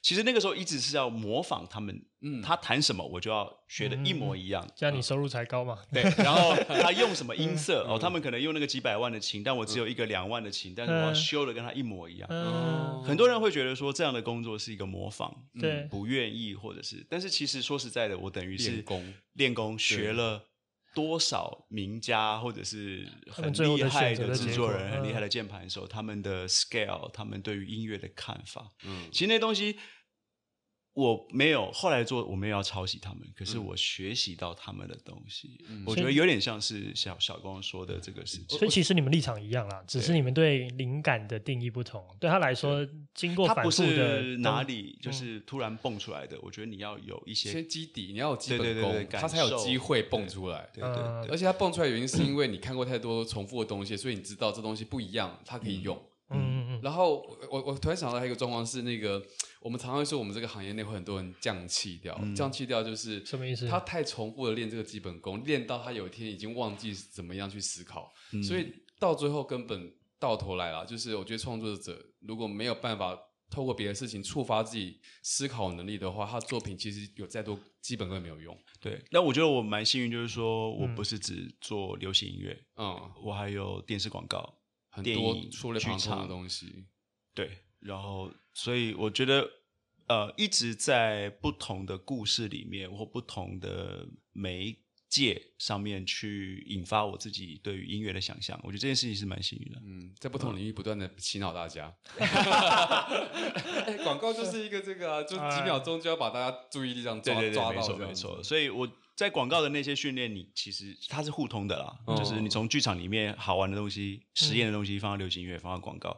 [0.02, 5.78] 其实那个时候一直是要模仿他们，嗯，他弹什么我就要学的一模一样，这样你收入才高嘛。
[5.92, 12.28] 对，然后 他用什么音色哦，他们可能用那个几百万的琴，但我只有一个两万的琴，但是我要修的跟他一模一样。
[12.30, 20.44] 嗯，很多人会觉得说这样的工作是一个模仿，对，不愿意或者是，但是其实说实在的，我等于是练功，练功学了
[20.98, 29.78] 多少名家或者是很厉害的制作人、很厉害的键盘手，他们的 scale，他们对于音乐的看法，嗯，其实那东西。
[30.98, 38.58] 我没有后来做，我没有要抄袭他们，可是我学习到他们的东西，嗯、我觉得有点像是小小光说的这个事情。
[38.58, 42.04] 所以其实你们立场一样啦，只是你们对灵感的定义不同。
[42.18, 50.68] 对，对他来说，对经过反复的哪里就是突然蹦出来的，嗯、我觉得你要有一些基底，你要有基本功，他才有机会蹦出来。
[50.74, 55.96] 对对，对，对，而且他蹦出来的原因是因为你看过太多重复的东西，所以你知道这东西不一样，它可以用。
[56.30, 56.80] 嗯嗯嗯。
[56.82, 59.22] 然后我我突然想到还有一个状况是那个。
[59.60, 62.16] 我们常常会说，我们这个行业内会很多人降气掉。
[62.22, 63.66] 嗯、降气掉就是什么意思？
[63.68, 70.86] 他太重复的练这个基本功，练到他有一天已经忘记怎么样去思考，嗯、所以到最后根本到头来了。
[70.86, 73.18] 就是我觉得创作者如果没有办法
[73.50, 78.56] 透过别的事情触发自己思考能力的话，他作品其实有再多基本功也没有用。
[78.80, 86.86] 对，那我觉得我蛮幸运，就是说我不是只做流行音乐，嗯，我还有电视广告、很多触类旁通的东西。
[87.34, 87.50] 对。
[87.80, 89.48] 然后，所以我觉得，
[90.08, 94.76] 呃，一直在不同的故事里面或不同的媒
[95.08, 98.58] 介上面去引发我自己对于音乐的想象。
[98.62, 99.80] 我觉得这件事情是蛮幸运的。
[99.82, 101.94] 嗯，在不同领域不断的洗脑大家。
[104.04, 108.42] 广告就是一个这个啊，就几秒钟就要把大家注意力这样抓抓到，没错没错。
[108.42, 108.86] 所以我
[109.18, 116.16] 在广告的那些训练，你其实它是互通的啦，就是你从剧场里面好玩的东西、实验的东西放到流行音乐，放到广告，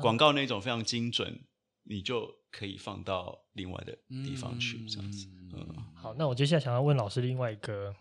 [0.00, 1.40] 广告那种非常精准。
[1.88, 5.28] 你就可以放到另外的地方去，这样子。
[5.54, 7.94] 嗯，好，那我接下来想要问老师另外一个，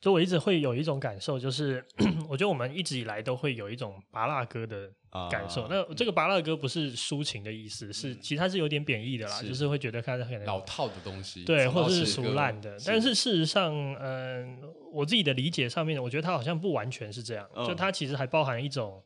[0.00, 1.84] 就我一直会有一种感受，就是
[2.28, 4.92] 我觉得我们一直以来都会有一种拔辣歌的
[5.30, 5.62] 感受。
[5.62, 12.76] 啊、那这个巴拉歌不是抒情的意思，是其实它是有点贬义的啦，是就是会觉得它是很老套的东西，对，或者是俗烂的。
[12.84, 19.02] 但是事实上，嗯、呃，我自己的理解上面，我觉得它好像不完全是这样，嗯、就它其实还包含一种。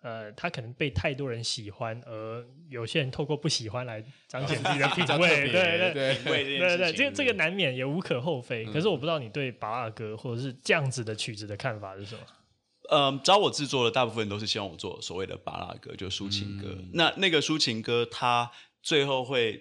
[0.00, 8.64] 呃，他可能被太多人喜欢，而有些人透过不喜欢来彰显自己的品味， 对对对对对，这个这个难免也无可厚非。
[8.66, 12.20] 可是我不知道你对巴拉歌或者是这样子的曲子的看法是什么？
[12.90, 16.76] 嗯，找我制作的大部分都是希望我做所谓的巴拉歌，就抒情歌。
[16.92, 18.50] 那那个抒情歌，它
[18.82, 19.60] 最后会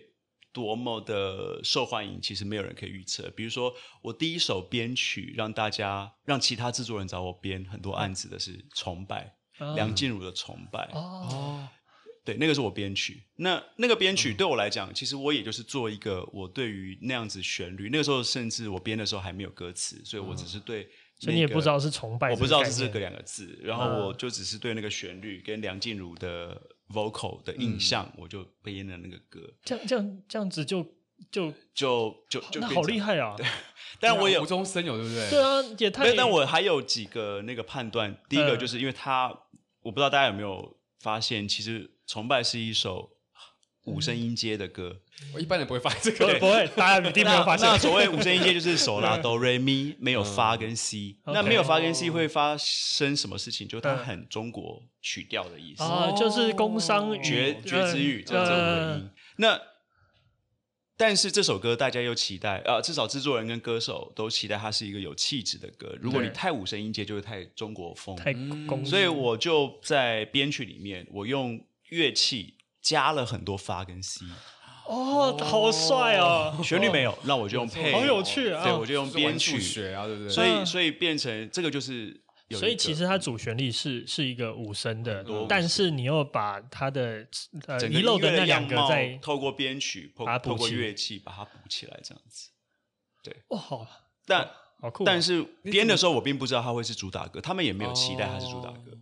[0.51, 3.29] 多么的受欢迎，其实没有人可以预测。
[3.31, 9.25] 比如说，我第一首编曲让大家让其他制作人找我编很多案子的是《崇拜》。
[9.73, 11.67] 梁静茹的崇拜哦，
[12.23, 13.23] 对，那个是我编曲。
[13.37, 17.89] 那那个编曲对我来讲，嗯、其实我也就是做一个我对于那样子旋律。
[17.89, 23.59] 那个时候甚至我编的时候还没有歌词，所以我只是对、那个，所以你也不知道是崇拜，我不知道是这个两个字。
[23.63, 29.41] 然后我就只是对那个旋律跟梁静茹的 vocal 的印象，嗯、我就背了那个歌。
[29.63, 30.83] 这样这样这样子就
[31.31, 33.33] 就就就就那好厉害啊！
[33.35, 33.47] 对，
[33.99, 35.29] 但我也无中生有，对不对？
[35.31, 36.13] 对啊，也太……
[36.15, 38.15] 但我还有几个那个判断。
[38.29, 43.16] 第一个就是因为他，嗯、我不知道大家有没有发现，其实崇拜是一首
[43.87, 45.01] 五声音阶的歌。
[45.33, 47.67] 我一般人不会发这个，不会，大家一定没有发现。
[47.67, 51.15] 那所谓五声音阶就是手拉 哆瑞咪，没有发跟 C。
[51.25, 53.67] 那没有发跟 C 会发生什么事情？
[53.67, 59.09] 就它很中国曲调的意思啊，就是工商角角徵羽这种的音。
[59.37, 59.59] 那
[60.99, 65.95] 但是这首歌大家又期待啊，至少制作人跟歌手都期待它是一个有气质的歌。
[66.01, 68.15] 如果你太五声音阶，就会太中国风。
[68.15, 68.33] 太
[68.67, 72.55] 工，所以我就在编曲里面，我用乐器
[72.87, 74.25] 加了很多发跟 C。
[74.85, 76.57] 哦，好帅哦！
[76.63, 77.91] 旋律没有，那我就用配。
[77.91, 78.63] 好有趣啊！
[78.63, 80.29] 对，我就用编曲学啊，对不对？
[80.29, 82.21] 所以，所以变成这个就是。
[82.51, 87.27] 所以其实它主旋律是是一个五声的，但是你又把它的
[87.67, 92.51] 呃遗漏的那两个再透过编曲，把它透过乐器把它补起来，这样子。
[93.21, 93.85] 对，哇，好，
[94.25, 95.03] 但好酷。
[95.03, 98.97] 但是编的时候我并不知道它会是主打歌，他们也没有期待它是主打歌。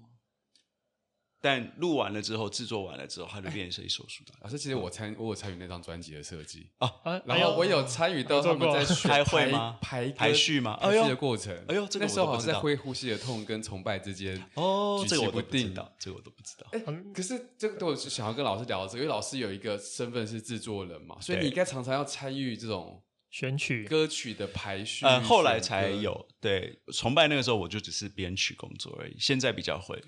[1.45, 4.39] 但录完了之后，制作完了之后，它就变成一首主打歌。
[4.45, 6.91] 老师，其实我参我有参与那张专辑的设计啊，
[7.23, 9.77] 然后我有参与到他们在开会吗？
[9.79, 10.75] 排排序吗？
[10.81, 11.55] 排序的过程。
[11.67, 16.67] 哎呦，那时候好像在会呼吸的痛跟崇拜之间哦，这个我都不知道，这个我都不知道。
[16.71, 16.79] 哎，
[17.13, 25.05] 可是这个我想要跟老师聊的是，因为老师有一个身份是制作人嘛，所以你应该常常要参与这种选曲歌曲的排序。
[25.05, 26.27] 嗯，后来才有。
[26.41, 30.01] 对，崇拜那个时候我就只是编曲工作而已，现在比较会。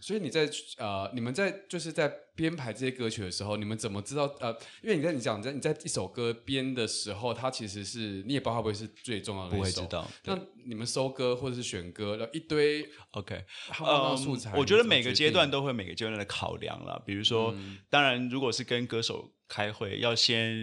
[0.00, 4.50] 所以你在呃，你们在就是在编排这些歌曲的时候，你们怎么知道呃？
[4.82, 9.56] 因为你在你讲在你在一首歌编的时候，它其实是你也不知道会不会是最重要的一首。
[9.58, 10.08] 不会知道。
[10.24, 13.44] 那你们收歌或者是选歌，然后一堆 OK，
[13.80, 14.56] 呃，素材。
[14.56, 17.02] 我觉得每个阶段都会每个阶段的考量了。
[17.04, 20.54] 比如说，嗯、当然如果是跟歌手开会，要先，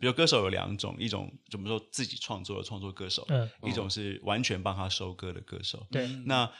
[0.00, 5.86] 比如歌手有两种，一种怎么说自己创作的创作歌手，嗯，一种是完全帮他收歌的歌手。
[5.90, 6.50] 对，那。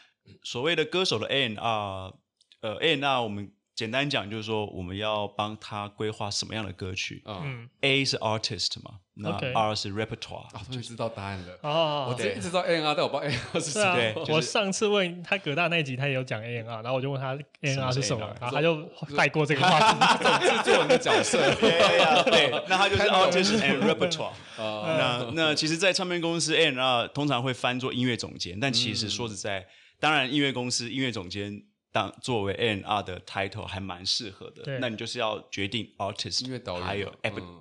[0.42, 2.12] 所谓的歌手的 A&R，
[2.60, 7.22] 呃，A&R 我们简单讲就是说，我们要帮他规划什么样的歌曲。
[7.26, 10.44] 嗯，A 是 artist 嘛，那 R 是 repertoire。
[10.54, 11.58] 啊，终于知道答案了。
[11.62, 13.94] 哦，我一直知道 A&R，但我不知道 A&R 是什么。
[13.94, 18.76] 对，我上次问他葛大那集，他也有讲 A&R，然后我就问他 A&R 是什么，然后他就
[19.16, 20.46] 带过这个话题。
[20.46, 21.38] 制作人的角色。
[21.56, 24.32] 对，那他就是 artist and repertoire。
[24.58, 29.66] 那那其实，在唱片公司 A&R 通常会翻做音乐总监，但其实说实在。
[30.02, 31.62] 当然，音乐公司音乐总监
[31.92, 34.80] 当作为 A&R 的 title 还蛮适合的。
[34.80, 37.14] 那你就是要决定 artist，音乐导演，还有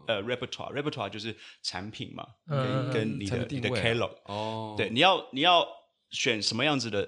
[0.08, 4.15] 呃 repertoire，repertoire 就是产品嘛，跟跟你的你的 catalog。
[4.23, 5.63] 哦，对，你要你要
[6.10, 7.08] 选什么样子的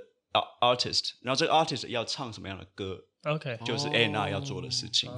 [0.61, 5.11] artist，然后这个 artist 要唱什么样的歌，OK，就是 A&R 要做的事情。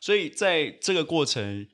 [0.00, 1.68] 所以在这个过程，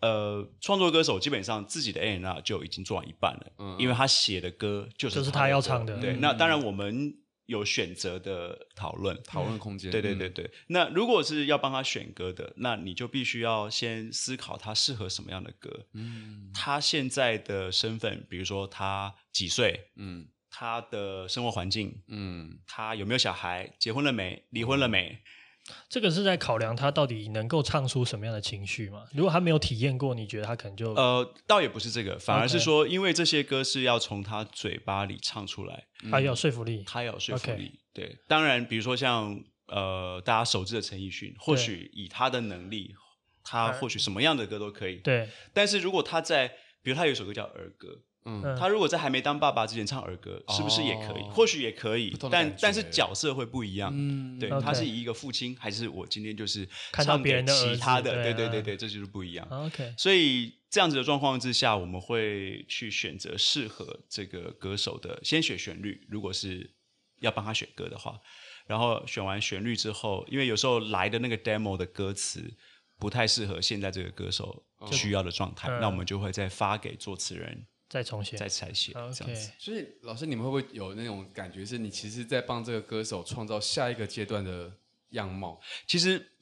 [0.00, 5.98] 呃，创作歌手基本上自己的 A&R 就已经做完一半了，因为他写的歌就是就是他要唱的。
[5.98, 7.16] 对，那当然我们。
[7.48, 9.90] 有选择的讨论，讨论空间。
[9.90, 10.44] 对对对对。
[10.44, 15.86] 嗯、那如果是要帮他选歌的，那你就必须要先思考他适合什么样的歌。
[15.94, 16.50] 嗯。
[16.52, 19.88] 他现在的身份，比如说他几岁？
[19.96, 20.28] 嗯。
[20.50, 22.02] 他的生活环境。
[22.08, 22.58] 嗯。
[22.66, 23.74] 他有没有小孩？
[23.78, 24.44] 结婚了没？
[24.50, 25.18] 离婚了没？
[25.68, 29.04] 嗯这个是在考量他到底能够唱出什么样的情绪吗？
[29.12, 30.92] 如果他没有体验过，你觉得他可能就……
[30.94, 37.80] 呃，倒也不是这个，反而是说，因为这些歌是要从他嘴巴里唱出来，他有说服力，他有说服力。
[37.92, 42.94] 对，当然，比如说像呃，大家熟知的陈奕迅，或许以他的能力，
[43.42, 44.96] 他或许什么样的歌都可以。
[44.96, 46.48] 对，但是如果他在，
[46.82, 47.88] 比如他有一首歌叫《儿歌》。
[48.28, 51.22] 嗯，他如果在还没当爸爸之前唱儿歌，是不是也可以？
[51.30, 53.90] 或许也可以，但但是角色会不一样。
[53.92, 58.22] 嗯，对，他是以一个父亲，还是我今天就是唱给其他的？
[58.22, 59.46] 对对对对，这就是不一样。
[59.50, 66.06] OK，所以这样子的状况之下，我们会去选择适合这个歌手的，先选旋律。
[66.10, 66.74] 如果是
[67.20, 68.20] 要帮他选歌的话，
[68.66, 72.54] 然后选完旋律之后，因为有时候来的那个 demo 的歌词
[72.98, 77.66] 不太适合现在这个歌手需要的状态，那我们就会再发给作词人。
[77.88, 79.50] 再重写，再采写，这样子。
[79.58, 84.70] 所以，老师，你们会不会有那种感觉，是你其实，在帮这个歌手创造下一个阶段的
[85.10, 85.60] 样貌？
[85.86, 86.32] 其实，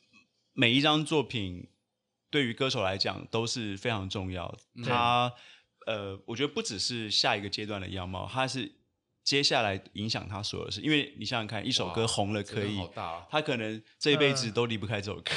[0.52, 1.68] 每一张作品
[2.30, 4.58] 对于歌手来讲都是非常重要的。
[4.84, 5.32] 他，
[5.86, 8.72] 呃，我觉得不只是下一个阶段的样貌，他是
[9.22, 12.80] 接下来影响他所有的事，因为你想想看，一首歌红了可以，
[13.30, 15.32] 他可能这一辈子都离不开这首歌，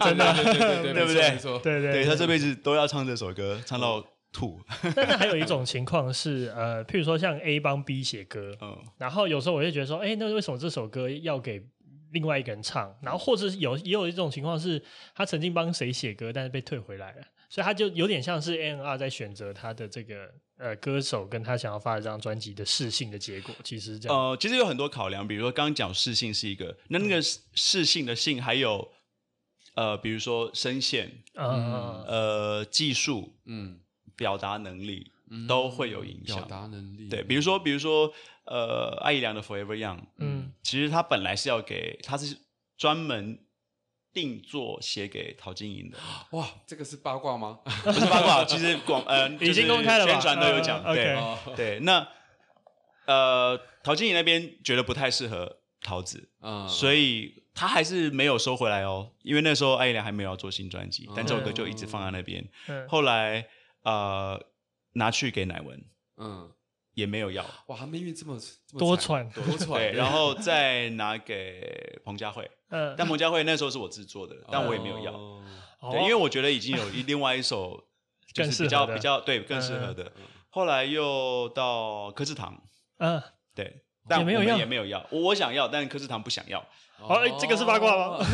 [0.00, 1.38] 真的，对对对， 对不对？
[1.60, 4.60] 对对，对他这辈子都要唱这首歌，唱到吐。
[4.96, 11.62] 但是还有一种情况是，呃，譬如说像 A 帮 B 写歌，嗯，然后有时候我就觉得说，哎，那为什么这首歌要给
[12.12, 12.92] 另外一个人唱？
[13.02, 14.82] 然后或者是有也有一种情况是，
[15.14, 17.22] 他曾经帮谁写歌，但是被退回来了。
[17.48, 20.26] 所以他就有点像是 A&R 在选择他的这个
[20.56, 24.18] 呃歌手跟他想要发的这张专辑的试性的结果，其实这样。
[24.18, 28.90] 呃，其实有很多考量，比如说刚刚讲试性是一个，那那个试性的性还有
[29.74, 33.78] 呃，比如说声线，嗯，呃，技术，嗯，
[34.16, 35.10] 表达能力
[35.48, 36.36] 都会有影响。
[36.36, 38.12] 表达能力，对，比如说比如说
[38.44, 42.36] 呃，艾怡良的 Forever Young，嗯，其实他本来是要给，他是
[42.76, 43.38] 专门。
[44.14, 45.96] 定做写给陶晶莹的
[46.32, 47.60] 哇，这个是八卦吗？
[47.82, 50.84] 不是八卦， 其实广呃 已经公开了，宣传都有讲。
[50.84, 51.16] 对
[51.56, 52.06] 对，那
[53.06, 56.28] 呃陶晶莹那边觉得不太适合桃子，
[56.68, 59.12] 所以他还是没有收回来哦。
[59.22, 62.46] 因为那时候艾怡良还没有要做新专辑，但这首歌就一直放在那边。
[62.86, 63.48] 后来
[63.82, 64.40] 呃
[64.92, 65.84] 拿去给乃文，
[66.16, 66.52] 嗯。
[66.94, 68.38] 也没有要哇，他命运这么
[68.78, 75.10] 多舛多 舛，然后 再拿给彭佳慧，嗯，但彭佳慧那时候是我制作的，但我也没有要，
[75.90, 77.82] 对，因为我觉得已经有另外一首
[78.34, 80.12] 就是比较比较对更适合的，
[80.50, 82.62] 后来又到柯志堂，
[82.98, 83.22] 嗯，
[83.54, 86.62] 对，但我们也没有要，我想要，但柯志堂不想要。
[87.02, 88.26] 好，这个是八卦吗？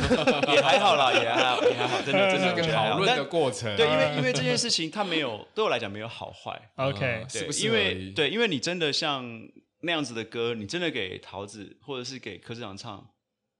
[0.52, 3.74] 也还好啦， 也还好，也还好，真的，真的是个讨论的过程。
[3.76, 6.60] 对，因为因为这件事情，它没有 对我来讲没有好坏。
[6.76, 9.24] OK，对，因为对，因为你真的像
[9.80, 13.04] 那样子的歌，你真的给桃子或者是给柯智长唱，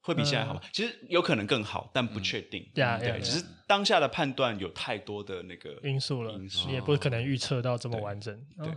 [0.02, 0.60] 会比现在好吗？
[0.72, 2.64] 其实有可能更好，但不确定。
[2.74, 8.34] 对，对只是当下的判断有太多的那个因素了，你也不可能预测到这么完整。
[8.62, 8.72] 对，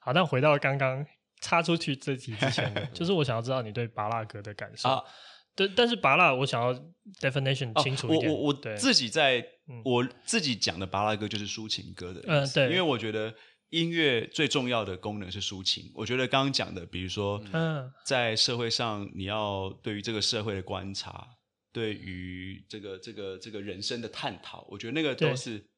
[0.00, 1.04] 好，那回到刚刚
[1.40, 4.88] 插出去这题之前的， 就是我想要知道你对芭乐歌的感受。
[4.88, 4.96] 对，
[5.54, 6.72] 但但是拔拉，我想要
[7.20, 8.32] definition 清楚一点。
[8.32, 9.46] 我我我自己在
[9.84, 12.58] 我自己讲的拔拉歌就是抒情歌的意思。
[12.58, 13.34] 嗯，对，因为我觉得
[13.68, 15.92] 音乐最重要的功能是抒情。
[15.94, 21.28] 我觉得刚刚讲的，比如说，嗯，在社会上你要对于这个社会的观察，
[21.70, 25.68] 对于这个这个这个人生的探讨，我觉得那个都是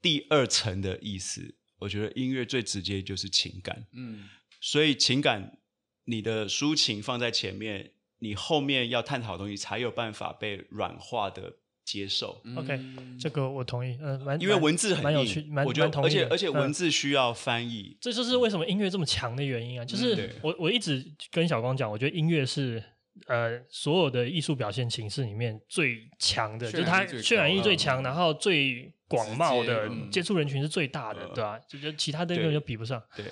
[0.00, 1.56] 第二层的意思。
[1.80, 3.86] 我觉得音乐最直接就是情感。
[3.92, 4.28] 嗯，
[4.60, 5.58] 所以情感，
[6.04, 7.90] 你的抒情放在前面。
[8.24, 11.52] 你后面要探讨的东西才有办法被软化的
[11.84, 12.40] 接受。
[12.56, 12.80] OK，
[13.20, 13.98] 这个我同意。
[14.00, 16.06] 嗯，蛮因为文字很有趣，蛮我觉得同意。
[16.06, 19.84] 而且而且文字需要翻译，这就是为什么音乐这么强的原因啊！
[19.84, 22.82] 就是我我一直跟小光讲，我觉得音乐是
[23.26, 31.58] 呃所有的艺术表现形式里面最强的，就是它渲染力最强，然后最广袤的接触人群是最大的，对吧？
[31.68, 33.02] 就觉得其他的根本就比不上。
[33.14, 33.26] 对，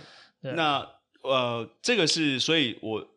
[0.55, 0.86] 那
[1.22, 3.09] 呃，这个是所以，我。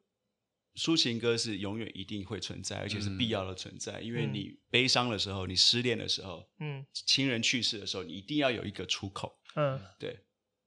[0.75, 3.93] 抒情歌是永远一定会存在，而且是必要的存在。
[3.93, 9.39] 嗯、因为你悲伤的时候，你失恋的时候，嗯，亲人去世的时候，你一定要有一个出口。
[9.55, 10.19] 嗯，对，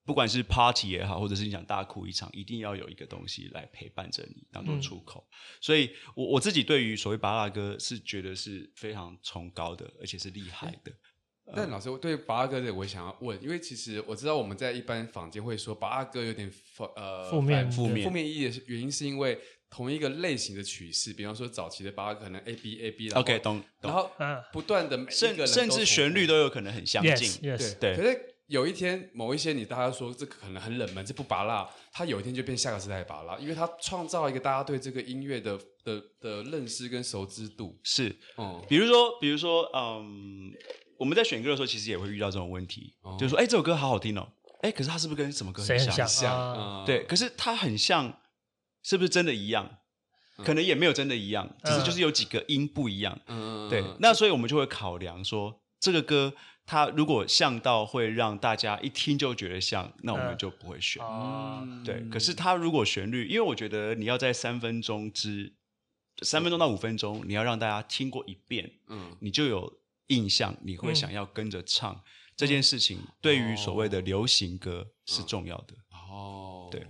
[0.07, 5.29] 不管是 party 也好，或者是你想大哭一场，一定要有一个东西来陪伴着你，当做出口。
[5.31, 10.91] 嗯、所以我我自己对于所谓芭乐歌是觉得是非常崇高的，而且是厉害的。
[11.45, 19.39] 嗯、但老师，我对八阿哥的我想要问，因为其实我知道我们在一般坊间会说八阿哥有点负呃负面负面负面意义的原因是因为。
[19.71, 24.11] 同一个类型的曲式，比方说早期的芭乐可能 A B A B，然后 OK 懂，然后
[24.53, 27.97] 不断的每一个甚至旋律都有可能很相近，对对。
[27.97, 37.79] 可是有一天某一些你大家说这可能很冷门，这不拔拉，他有一天就变下个时代的芭乐，因为他创造一个大家对这个音乐的的的认识跟熟知度。
[37.83, 40.51] 是，嗯，比如说比如说嗯，
[40.99, 44.27] 我们在选歌的时候其实也会遇到这种问题，就是说哎这首歌好好听哦，
[44.63, 46.09] 哎可是它是不是跟什么歌很像？
[46.09, 48.19] 像，对，可是它很像。
[48.83, 49.79] 是不是真的一样？
[50.45, 53.21] 可能也没有真的一样，只是就是有几个音不一样。
[53.27, 53.83] 嗯，对。
[53.99, 56.33] 那所以我们就会考量说，这个歌
[56.65, 61.03] 它如果像到会让大家一听就觉得像，那我们就不会选。
[61.05, 62.09] 嗯，对。
[62.09, 65.55] 可是它如果旋律，因为我觉得你要在三分钟之
[66.23, 72.01] 三分钟到五分钟，你要让大家听过一遍，嗯，你就有印象，你会想要跟着唱
[72.37, 73.01] 这件事情。
[73.21, 75.75] 对于所谓的流行歌是重要的。
[75.91, 76.87] 哦，对。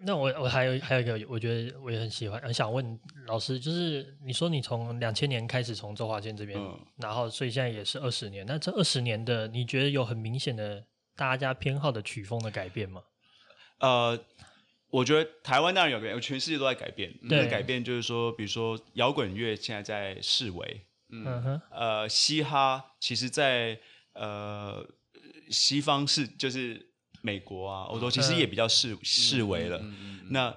[0.00, 10.84] 那我我还有还有一个，我觉得我也很喜欢，很想问老师，就是你说你从两千年开始从周华健这边，嗯、然后所以现在也是二十年，那这二十年的你觉得有很明显的
[11.16, 13.02] 大家偏好的曲风的改变吗？
[13.80, 14.18] 呃，
[14.90, 17.12] 我觉得台湾当然有改变，全世界都在改变。
[17.28, 23.78] 对，改变就是说，比如说摇滚乐现在在式微，嗯哼，呃，嘻哈其实在
[24.14, 24.86] 呃
[25.50, 26.86] 西方是就是。
[27.20, 29.82] 美国啊，欧洲其实也比较式式微了。
[30.30, 30.54] 那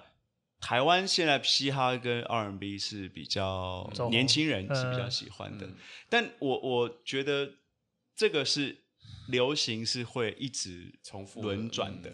[0.60, 5.68] 台湾现在嘻哈跟 R&B 是比较年轻人是比较喜欢的，
[6.10, 7.52] 但我我觉得
[8.16, 8.78] 这个是
[9.28, 12.12] 流行是会一直重复轮转的。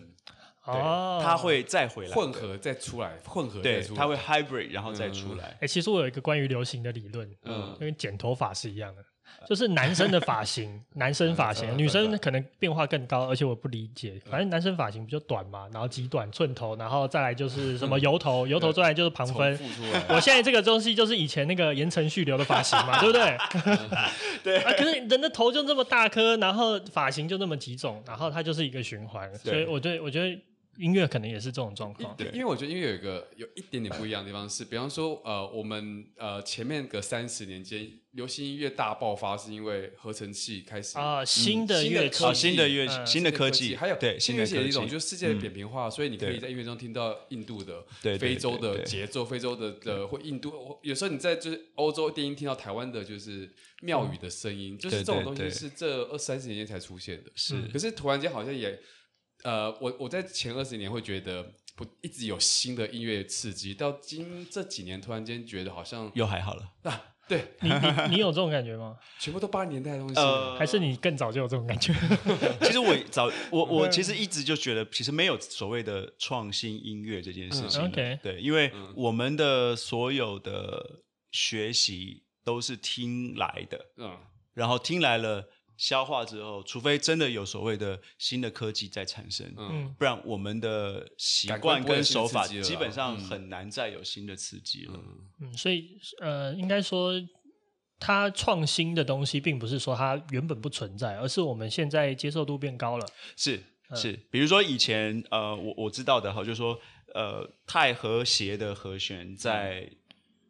[0.64, 5.58] 哦，它会再回来，混合再出来，混合对，它会 hybrid 然后再出来。
[5.62, 9.02] 哎，其实我有一个关于流行的理论，嗯，跟剪头发是一样的，
[9.48, 19.58] 就是男生的发型，男生发型， 女生可能变化更高，而且我不理解，反正男生发型不就短嘛，然后极短寸头，然后再来就是 什么油头，油头再来就是旁分。
[20.10, 23.38] 我现在这个东西就是以前那个言承旭留的发型嘛，对不对？
[24.44, 30.40] 对啊，可是人的头就这么大颗，然后发型就那么几种，然后它就是一个循环，所以我对我觉得。
[30.78, 47.84] 音乐可能也是这种状况，对，因为我觉得音乐有一个有一点点不一样的地方是，比方说，呃，我们呃前面个三十年间，流行音乐大爆发是因为合成器开始啊，新的乐器，新的乐器，新的科技，还有对，新的一种就是世界的扁平化，所以你可以在音乐中听到印度的、
[48.20, 53.50] 非洲的节奏，非洲的的或印度，有时候你在就是欧洲电音听到台湾的就是
[53.82, 58.80] 庙宇的声音，就是这种东西是这二三十年间才出现的，是，可是突然间好像也。
[59.48, 61.42] 呃，我我在前二十年会觉得
[61.74, 67.02] 不一直有新的音乐刺激，到今这几年突然间觉得好像又还好了啊。
[67.30, 68.98] 对，你你你有这种感觉吗？
[69.20, 71.94] 全部都八十年代的东西，呃，还是你更早就有这种感觉？
[72.62, 77.82] 其实我早我我其实一直就觉得，其实没有所谓的创新音乐这件事情。
[77.82, 84.18] 嗯、OK，对，因为我们的所有的学习都是听来的，嗯，
[84.54, 85.48] 然后听来了。
[85.78, 94.94] 消化之后，除非真的有所谓的新的科技在产生，嗯，不然我们的习惯跟手法基本上很难再有新的刺激了。
[94.96, 95.04] 嗯，
[95.42, 97.14] 嗯，所以呃，应该说，
[98.00, 103.06] 它创新的东西，并不是说它原本不存在，而是我们现在接受度变高了。
[103.36, 103.62] 是
[103.96, 106.80] 是，比如说以前呃，我我知道的哈，就是说
[107.14, 109.92] 呃，太和谐的和弦在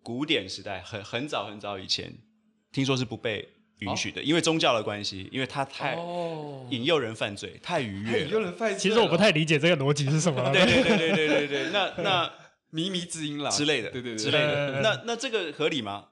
[0.01, 2.17] 古典时代很很早很早以前，
[2.71, 3.57] 听说是不被。
[3.80, 5.95] 允许的，因为宗教的关系，因为他太
[6.69, 8.23] 引诱人犯罪，太愉悦。
[8.25, 10.41] 引诱人犯罪，其实我不太理解这个逻辑是什么。
[10.51, 12.28] 对对对对对对对，那那
[12.73, 14.82] 靡靡之音啦之类的，对对对之类的。
[14.82, 16.05] 那那这个合理吗？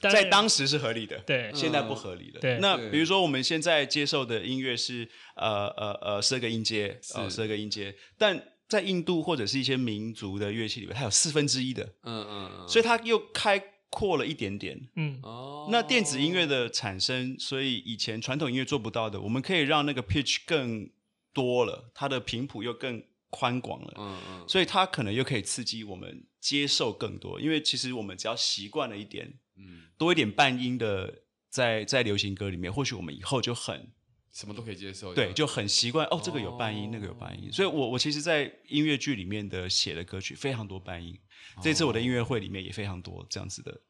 [0.00, 2.40] 在当时是合理的，对，现在不合理了。
[2.40, 6.98] 对，那比如说我们现在接受的音乐是呃呃呃十二个音阶，
[7.30, 13.62] 十二个音阶，但在印度或者是一些民族的乐器里面，它有四分之一的，嗯嗯嗯，所以它又开。
[13.96, 20.90] 扩了一点点，嗯，哦，那电子音乐的产生，所以以前传统音乐做不到的，我们可以让那个 pitch 更
[21.32, 33.90] 多了，它的频谱又更宽广了，嗯嗯，所以它可能又可以刺激我们接受更多，因为其实我们只要习惯了一点，嗯，多一点半音的在在流行歌里面，或许我们以后就很
[34.30, 41.18] 什么都可以接受，对，就很习惯哦，这个有半音，那个有半音，所以我我其实，在音乐剧里面的写的歌曲非常多半音。
[41.62, 43.80] 这次我的音乐会里面也非常多这样子的，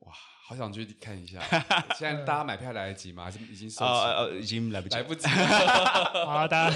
[0.00, 0.12] 哇，
[0.46, 1.40] 好想去看一下。
[1.96, 3.24] 现在大家买票来得及吗？
[3.24, 3.82] 还是已经售？
[3.84, 6.26] 呃呃，已经来不及，来不及了。
[6.26, 6.70] 好的，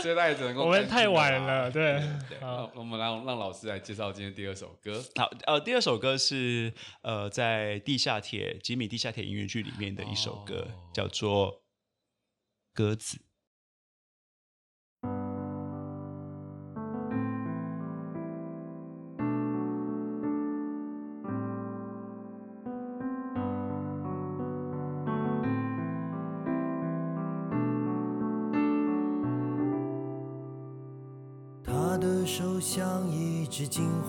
[0.00, 0.64] 所以大家只能够。
[0.64, 2.00] 我们太晚了，对。
[2.40, 5.02] 好，我们让让老师来介绍今天第二首歌。
[5.16, 11.52] 好，呃，第二首歌是呃，在地下铁吉米地下铁音乐剧里面的一首歌，叫做
[12.72, 13.16] 《鸽子》。
[33.60, 33.99] 是经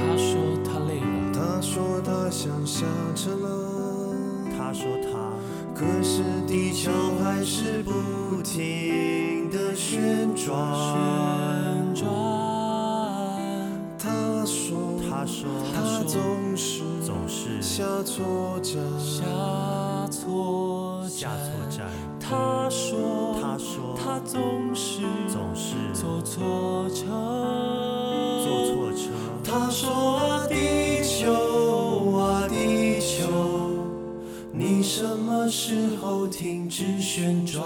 [0.00, 1.30] 他说他累了。
[1.34, 4.14] 他说他想下车了。
[4.56, 5.10] 他说他。
[5.74, 6.90] 可是地球
[7.22, 10.74] 还是不停地旋转。
[10.74, 12.08] 旋转。
[13.98, 16.82] 他说他说他总是。
[17.02, 18.82] 总是下错站。
[18.98, 19.22] 下
[20.10, 21.06] 错
[21.70, 21.90] 站。
[22.18, 25.76] 他说他说他总是总是。
[25.92, 27.04] 坐错车。
[29.50, 31.32] 他说啊，地球
[32.16, 33.26] 啊，地球，
[34.52, 37.64] 你什么时候停止旋转？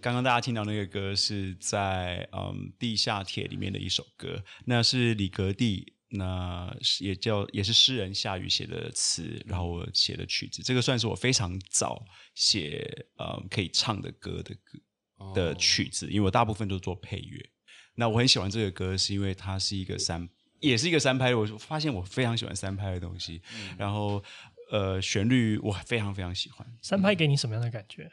[0.00, 17.50] 刚刚大家听到那个歌是在嗯《地下铁》里面的一首歌，那是李格弟，那也叫也是诗人夏雨写的词，然后我写的曲子，这个算是我非常早写嗯可以唱的歌的歌的曲子，因为我大部分都做配乐。
[17.94, 20.26] 那我很喜欢这个歌，是因为它是一个三，
[20.60, 21.34] 也是一个三拍。
[21.34, 24.22] 我发现我非常喜欢三拍的东西，嗯、然后
[24.70, 26.66] 呃旋律我非常非常喜欢。
[26.80, 28.10] 三拍给你什么样的感觉？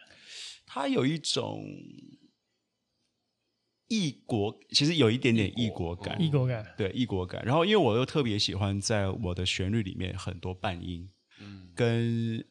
[0.68, 1.66] 它有一种
[3.88, 7.44] 异国，其实有一点点异国感，异国感，对，异国感。
[7.46, 11.10] 然后，因为我又特别喜欢在我的旋律里面很多半音，
[11.40, 12.46] 嗯，跟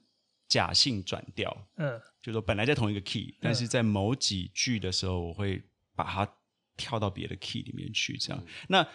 [0.48, 5.62] 假性转调，嗯，就是说本来在同一个 key，但是在某几句的时候，我会
[5.94, 6.26] 把它
[6.78, 8.42] 跳到别的 key 里面去，这样。
[8.42, 8.88] 嗯、那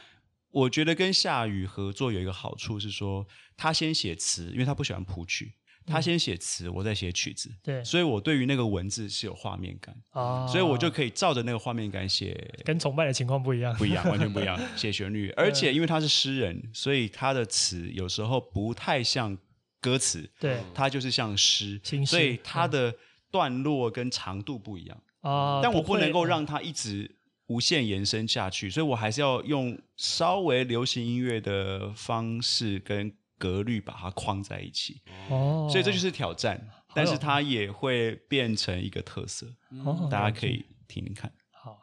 [0.50, 5.54] 我觉得跟夏雨合作有一个好处是说，他先写词，因为他不喜欢谱曲。
[5.86, 12.36] 他先写词，我再写曲子，对，所以我对于那个文字是有画面感，哦，所以我就可以照着那个画面感写。
[12.64, 14.60] 跟崇拜的情况不一样，不一样，完全不一样。
[14.78, 19.38] 写旋律，而且因为他是诗人，所以他的词有时候不太像
[19.80, 22.94] 歌词，对，他就是像诗，所以他的
[23.32, 25.62] 段落跟长度不一样啊。
[25.62, 27.18] 但我不能够让他一直
[27.48, 33.12] 无限延伸下去，所以我还是要用稍微流行音乐的方式跟。
[33.42, 36.64] 格律把它框在一起，哦，所以这就是挑战，
[36.94, 39.48] 但是它也会变成一个特色，
[39.84, 41.32] 哦，大家可以听听看。
[41.50, 41.80] 好，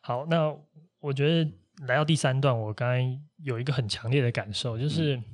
[0.00, 0.56] 好，那
[1.00, 1.50] 我觉得
[1.88, 5.24] 来到第三段，我刚才有一个很强烈的感受，就是，嗯、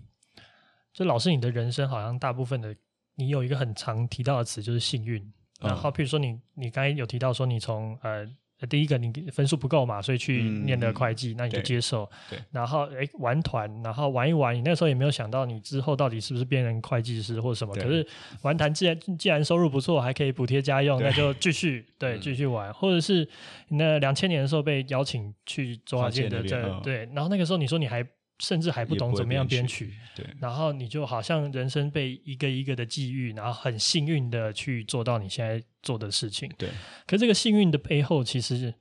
[0.95, 2.75] 就老师你的人生好像大部分的，
[3.17, 5.31] 你有一个很常提到的词就是幸运，
[5.61, 8.27] 然后譬如说你你刚才有提到说你从呃。
[8.69, 12.09] 第一个，你分数不够嘛，所以去念的会计，嗯、那你就接受。
[12.29, 12.39] 对。
[12.51, 17.75] 然后，哎，玩团，然后玩一玩，你那时候也没有想到你之后到底是不是变成会计师或什么。
[17.75, 18.07] 可是
[18.43, 22.71] 玩团既然既然收入不错，还可以补贴家用，那就继续 对继续玩。
[22.71, 23.29] 嗯、或者是
[23.69, 28.07] 那两千年的时候被邀请去中华健的这对，然后那个时候你说你还。
[28.41, 36.69] 甚至还不懂怎么样编曲，对，然后你就好像人生被一个一个的际遇，然后很幸运的去做到你现在做的事情，对。
[37.07, 38.75] 可是这个幸运的背后，其实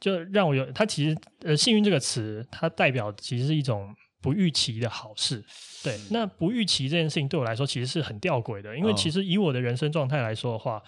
[0.00, 5.44] 就让我有它其实呃，幸运这个词，它代表其实是一种不预期的好事，
[5.82, 5.98] 对。
[6.10, 10.80] 那不预期这件事情对我来说其实是很吊诡的，因为其实以我的人生状态来说的话，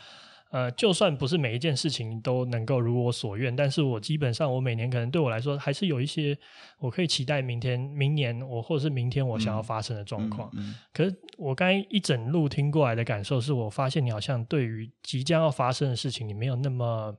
[0.53, 6.39] 呃，就算不是每一件事情都能够如我所愿，但是我基本上我每年可能对我来说还是有一些
[6.79, 10.49] 我可以期待明天、明年我或者是明天我想要发生的状况。
[10.55, 17.13] 嗯嗯嗯、可是我刚才一整路听过来的感受是，我发现你好像对于即将要发生的事情，你没有那么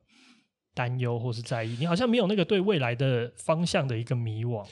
[0.74, 4.66] 担忧或是在意，你好像没有那个对未来的方向的一个迷惘。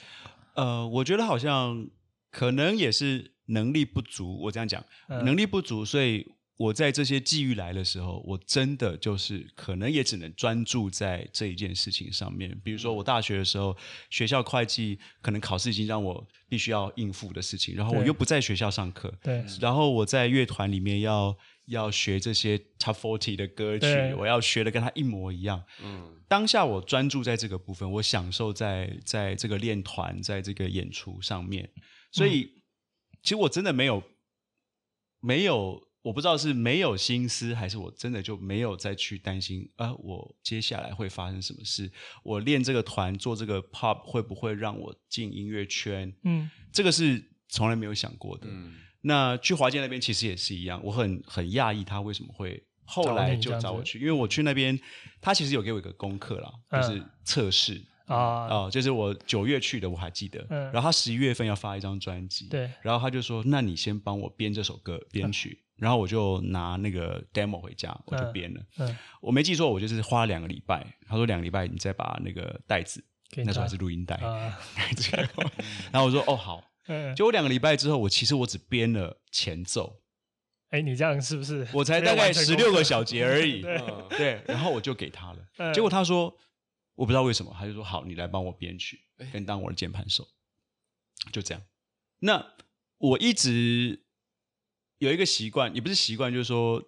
[0.55, 1.87] 呃，我觉得好像
[2.31, 4.43] 可能也是能力不足。
[4.43, 6.25] 我这样讲，嗯、能力不足，所以。
[6.57, 12.57] 我在这些际遇来的时候，我真的就是可能也只能专注在这一件事情上面。
[12.63, 13.75] 比如说，我大学的时候，
[14.09, 19.43] 学校会计可能考试已经让我必须要应付的事情，然后我又不在学校上课，对。
[19.59, 23.87] 然后我在乐团里面要要学这些 Top Forty 的歌曲，
[24.17, 25.61] 我要学的跟他一模一样。
[25.83, 26.21] 嗯。
[26.29, 31.69] 当下我专注在这个部分，我享受在在这个练团，在这个演出上面。
[32.13, 32.61] 所以，嗯、
[33.21, 34.01] 其实我真的没有
[35.19, 35.83] 没有。
[36.05, 41.91] 我不知道是没有心思，还是我真的就没有再去担心啊，我接下来会发生什么事？
[42.21, 46.13] 我练这个团做这个 pop 会不会让我进音乐圈？
[46.23, 48.45] 嗯，这个是从来没有想过的。
[48.47, 54.79] 嗯，那去华健那边其实也是一样，我很很讶异他为什么会后来就找我去，因为我去那边，
[55.19, 60.45] 他其实有给我一个功课啦，就是测试啊哦，就是我九月去的，我还记得。
[60.49, 68.61] 嗯，然后他十一月份要发一张专辑，对，然后他就说：“那你先帮我编这首歌编曲。”然后我就拿那个 demo 回家，我就编了。
[68.77, 70.85] 嗯嗯、我没记错，我就是花了两个礼拜。
[71.05, 73.03] 他说两个礼拜，你再把那个袋子，
[73.43, 74.15] 那时候还是录音带。
[74.15, 74.57] 啊、
[75.91, 76.63] 然后我说哦好。
[76.87, 80.01] 嗯、就我两个礼拜之后，我其实我只编了前奏。
[80.69, 81.67] 哎，你这样是不是？
[81.73, 83.59] 我才大概十六个小节而已。
[83.63, 83.81] 对，
[84.17, 85.39] 对，然后我就给他了。
[85.57, 86.33] 嗯、结果他说，
[86.95, 88.99] 我不知道为什么，他就说好，你来帮我编曲，
[89.31, 90.27] 跟当我的键盘手。
[91.31, 91.63] 就这样。
[92.19, 92.55] 那
[92.97, 94.01] 我一直。
[94.99, 96.81] 有一个习惯，也不是习惯，就是说，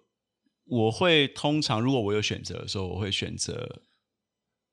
[0.64, 3.82] 我会通常如果我有选择的时候，我会选择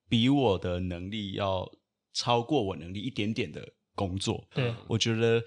[0.07, 1.69] 比我的能力要
[2.13, 4.47] 超过我能力一点点的工作。
[4.53, 5.43] 对，我觉得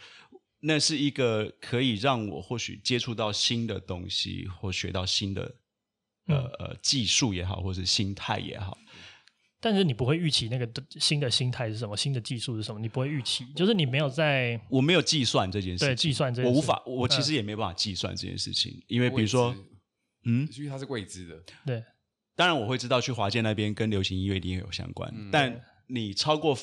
[0.60, 5.56] 那是一个可以让我或许接触到新的东西，或学到新的
[6.26, 8.76] 呃呃技术也好，或是心态也好。
[9.60, 10.68] 但是你不会预期那个
[11.00, 12.80] 新的心态是什么，新的技术是什么？
[12.80, 19.52] 你不会预期，就是你没有在，我没有计算这件事情，对，计算这件事，我无法，我其实也没办法计算这件事情，嗯、因为比如说，
[20.24, 21.82] 嗯，因为它是未知的，对。
[22.36, 26.56] 当然我会知道去华健那边跟流行音乐一定有相关，嗯、但你超过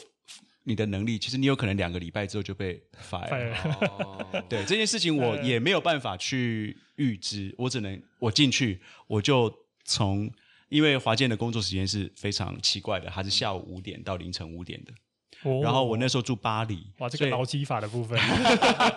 [0.63, 2.81] 你的能力，其实你有可能两个礼拜之后就被
[3.11, 4.45] fire 了。
[4.47, 10.31] 对这件事情，我也没有办法去预知，我只能我进去，我就从。
[10.69, 14.91] 因为华健的工作时间是非常奇怪的，他是下午五点到凌晨五点的。
[15.43, 18.17] 哦、然后我那时候住巴黎，哇，这个劳基法的部分。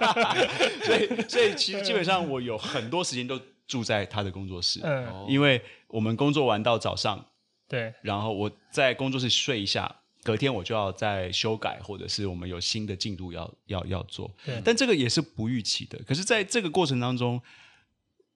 [0.82, 4.80] 所以，所以其实基本上我有很多时间都住在他的工作室。
[4.82, 7.26] 嗯，因为我们工作完到早上，
[7.68, 14.34] 对，然后我在工作室睡一下，隔天我就要再修改，或者是我们有新的进度要要要做。
[14.46, 15.98] 对，但这个也是不预期的。
[16.06, 17.42] 可是，在这个过程当中，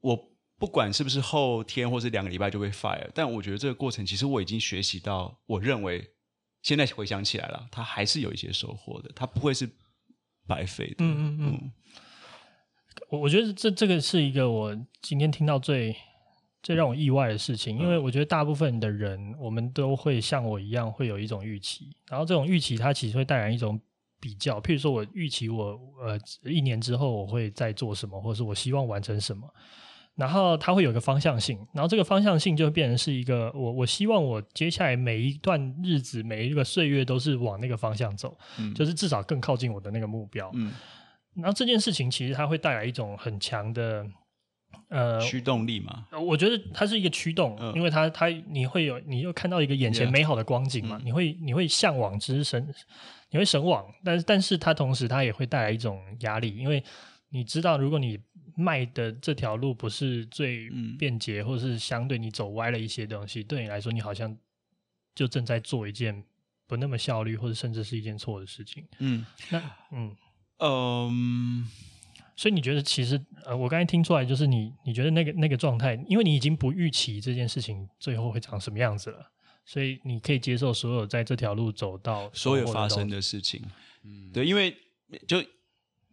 [0.01, 0.32] 我。
[0.63, 6.09] 不管是不是后天或是两个礼拜就会 fire，但我觉得这个过程其实我已经学习到，我认为
[6.63, 9.69] 现在回想起来了，它还是有一些收获的，它不会是
[10.47, 10.99] 白费的。
[11.01, 11.73] 嗯嗯嗯。
[13.09, 15.97] 我、嗯、我觉得这这个是一个我今天听到最
[16.63, 23.81] 最让我意外的事情，因为我觉得大部分的人我们都会像我一样会有一种预期，然后这种预期它其实会带来一种
[24.21, 29.53] 比较，譬如说我预期我呃一年之后我会再做什么，或者是我希望完成什么。
[30.15, 40.51] 然后它会有个方向性，然后这个方向性就会变成是一个我我希望我接下来每一段日子每一个岁月都是往那个方向走，嗯，就是至少更靠近我的那个目标。
[40.55, 40.73] 嗯，
[41.35, 44.07] 然后这件事情其实它会带来一种很强的
[44.89, 46.07] 呃驱动力嘛。
[46.21, 52.69] 我觉得它是一个驱动，嗯，因为它它你会有你又看到一个眼前美好的光景嘛，嗯，你会你会向往之神，
[53.31, 56.85] 你会神往，但是但是它同时它也会带来一种压力，因为
[57.31, 58.21] 你知道如果你
[58.57, 64.37] 迈的这条路不是最便捷，嗯、或是相对你走歪了一些东西，对你来说，你好像
[65.15, 66.25] 就正在做一件
[66.67, 68.87] 不那么效率，或者甚至是一件错的事情。
[68.99, 70.17] 嗯，那嗯
[70.59, 71.69] 嗯，
[72.37, 79.31] 所以你觉得其实呃，我刚才听出来就是你你觉得那个那个状态，因为你已经不预期这件事情最后会长什么样子了，
[79.65, 83.63] 所以你可以接受所有在这条路走到所有发生的事情。
[84.05, 84.77] 嗯，对，因为
[85.27, 85.43] 就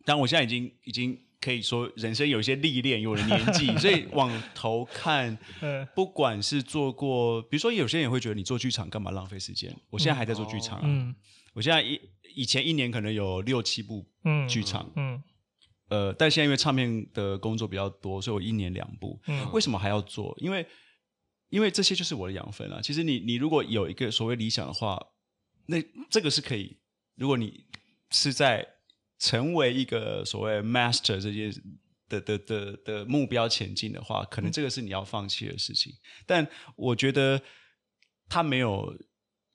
[0.05, 1.19] 当我现在已经已经。
[1.41, 5.37] 可以说人生有一些历练，有了年纪， 所以往头看，
[5.95, 9.73] 不管是做过，比如说有些人也会觉得你做剧场干嘛浪费时间？
[9.89, 11.15] 我现在还在做剧场啊，嗯、
[11.53, 11.99] 我现在一
[12.35, 14.05] 以前一年可能有六七部
[14.49, 15.23] 剧场，嗯，嗯
[15.89, 19.19] 呃，但现在因为唱片的工作比较多，所以我一年两部。
[19.27, 20.35] 嗯、为什么还要做？
[20.39, 20.65] 因为
[21.49, 22.79] 因为这些就是我的养分啊。
[22.81, 24.99] 其实你你如果有一个所谓理想的话，
[25.67, 26.77] 那这个是可以。
[27.15, 27.65] 如果你
[28.11, 28.65] 是在
[29.19, 31.51] 成为一个所谓 master 这些
[32.07, 35.93] 的的的的的目标前进的话，可能这个是你要放弃的事情。
[35.93, 37.39] 嗯、但我觉得
[38.27, 38.97] 他没有，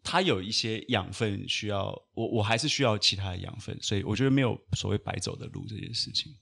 [0.02, 6.32] 他有一些养分需要我，我还是需要其他的养分，所以我觉得没有所谓白走的路这件事情。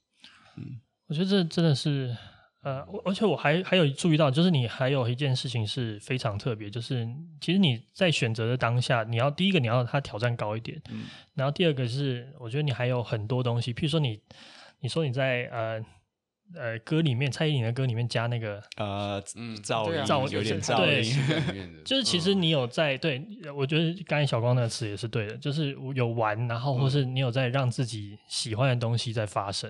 [0.56, 2.14] 嗯，我觉得这真的是。
[2.62, 7.04] 呃，而且我还还有注意到，就是你还有一件事情是非常特别，就是
[7.40, 14.20] 其实你在选择的当下，你要第一个你要他挑战高一点，嗯，然后第二个是我觉得你还有很多东西，譬如说你
[14.78, 15.84] 你说你在呃
[16.54, 29.68] 呃歌里面蔡依林的歌里面加那个呃嗯噪音噪有点噪音， 就是其实你有在对，我觉得刚才小光那个词也是对的，就是有玩，然后或是你有在让自己喜欢的东西在发生。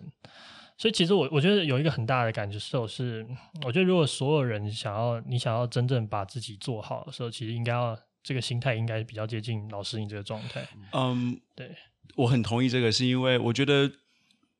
[0.79, 3.25] 所以其实我我觉得有一个很大的感受是，
[3.65, 10.67] 我觉得如果所有人想要你想要真正把自己做好的时候，其实应该要这个心态应该比较接近老师你这个状态。
[10.93, 11.71] 嗯，对，
[12.17, 13.93] 我很同意这个，是因为我觉得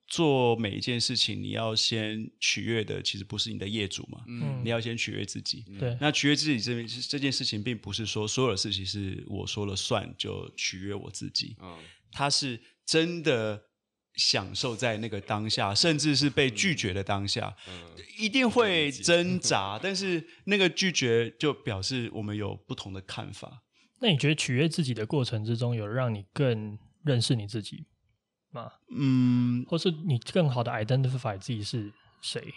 [0.07, 5.65] 做每一件事情，你要先取悦的其实不是你的业主嘛，嗯，你要先取悦自己。
[5.81, 11.79] 对，那取悦自己这这件事情，并不是说所有的事情是我说了算就取悦我自己，嗯，
[12.13, 13.65] 他是真的。
[14.15, 19.79] 享受在那个当下，甚至是被拒绝的当下，嗯嗯、一定会挣扎。
[19.83, 23.63] 但是那个拒绝就表示我们有不同的看法。
[24.01, 27.87] 那你觉得取悦自己的过程之中，有让你更认识你自己
[28.51, 28.73] 吗？
[28.95, 32.53] 嗯，或是你更好的 identify 自己是谁？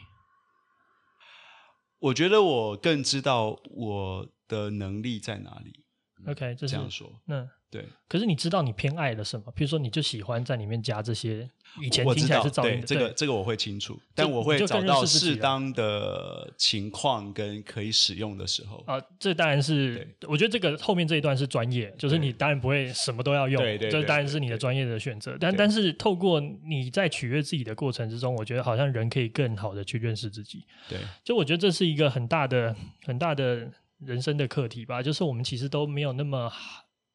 [1.99, 5.86] 我觉得我更知道我的能力在哪里。
[6.28, 7.47] OK，这，这样说，那。
[7.76, 9.51] 对，可是你知道你偏爱了什么？
[9.53, 11.49] 比如说，你就喜欢在里面加这些
[11.82, 18.97] 以前听起来是噪音的，这个这个我会清楚，但我会找到适当的情况跟可以使用的时候啊。
[19.19, 25.36] 这当然是，我觉得这个后面这一段是专业，就是你当然不会什么都要用，对对，这当然是你的专业的选择。
[25.38, 30.63] 但但是透过你在取悦自己的过程之中，我觉得好像人可以更好的去认识自己。
[30.88, 32.73] 对，就我觉得这是一个很大的
[33.03, 33.69] 很大的
[33.99, 36.49] 人生的课题吧，就是我们其实都没有那么。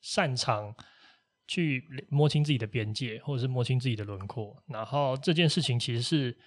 [0.01, 0.75] 擅长
[1.47, 6.39] 去摸清自己的边界，或者是摸清自己的轮廓，然后这件事情其实是，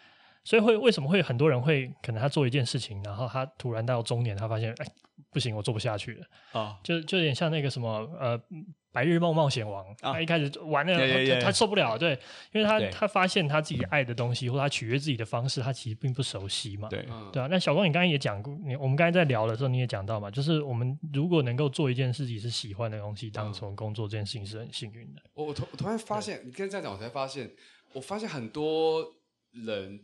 [0.44, 4.86] 所以会为什么会很多人会可能他做一件事情，然后他突然到中年，他发现哎
[5.32, 7.90] 不行，我做不下去了啊，哦、就就有点像那个什么
[8.20, 8.42] 呃。
[8.94, 12.12] 白日梦冒险王，他一开始玩了，他受不了，对，
[12.52, 17.48] 因为他他发现他自己爱的东西，或他取悦自己的方式，他其实并不熟悉嘛，对，对啊。
[17.50, 25.22] 那小光，你刚才也讲过，你我们刚才在聊的时候，你也讲到嘛，就是我们如果能够做一件事情是喜欢的东西，当成工作这件事情是很幸运的。
[25.34, 27.50] 我我突我突然发现，你跟这样讲，我才发现，
[27.94, 29.04] 我发现很多
[29.54, 30.00] 人，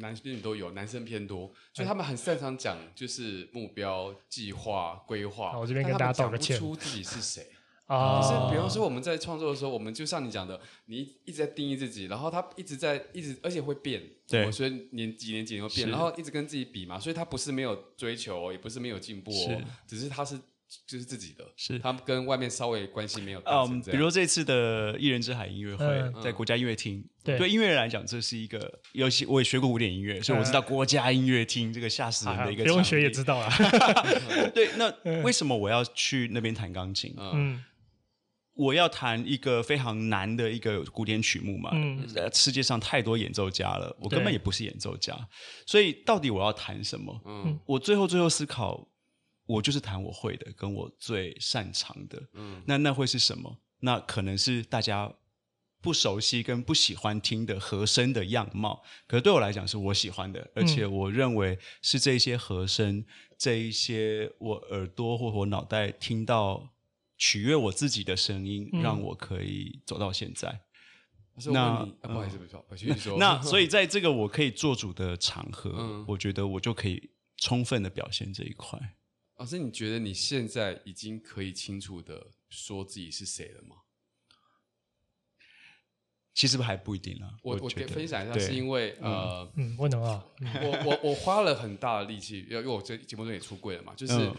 [0.00, 5.56] 男生女都有，男生偏多，所以他们很擅长讲就是目标、计划、规划。
[5.56, 7.46] 我这边跟大家道个歉，讲不出自己是谁。
[7.92, 20.38] 啊，其实比方说我们在创作的时候，我们就像你讲的，你一直在定义自己，然后他一直在一直，而且会变，对，所以年几年几年会变，然后一直跟自己比嘛，所以他不是没有追求，也不是没有进步哦，只是他是
[20.86, 21.78] 就是自己的，是。
[21.78, 23.42] 他跟外面稍微关系没有。
[23.44, 25.86] 嗯，比如这次的一人之海音乐会，
[26.22, 27.36] 在国家音乐厅，对。
[27.46, 33.52] 音乐人来讲，这是一个，尤其我也学过古典音乐，所以我知道国家音乐厅这个吓死人的一个，不用学也知道啊。
[34.54, 37.14] 对，那为什么我要去那边弹钢琴？
[37.18, 37.62] 嗯。
[38.62, 45.28] 我要弹一个非常难的一个古典曲目嘛，嗯、世界上太多演奏家了，我根本也不是演奏家，
[45.66, 47.20] 所以到底我要弹什么？
[47.24, 48.88] 嗯，我最后最后思考，
[49.46, 52.22] 我就是弹我会的，跟我最擅长的。
[52.34, 53.58] 嗯，那那会是什么？
[53.80, 55.12] 那可能是大家
[55.80, 63.04] 不熟悉跟不喜欢听的和声的样貌，可是对我来讲是我喜欢的，而且我认为是这些和声，
[63.36, 66.71] 这一些我耳朵或我脑袋听到。
[67.24, 70.60] 取悦我自己的声音，让我可以走到现在。
[71.52, 78.76] 那不好意思，不好意思，那 所以在这个我可以做主的场合，我觉得我就可以充分的表现这一块。
[79.36, 83.76] 老师，你觉得你现在已经可以清楚的说自己是谁了吗？
[86.34, 87.28] 其实还不一定啊。
[87.42, 90.24] 我我给分享一下，是因为呃，嗯，我能啊，
[90.62, 94.34] 我我我花了很大的力气，因为我这节目中也出柜了嘛，就是呃，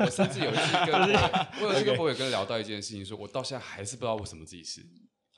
[0.00, 0.94] 我甚至有一次跟
[1.60, 4.80] 我有一个朋友跟聊到一件事情，说我到现在还是不知道为什么自己是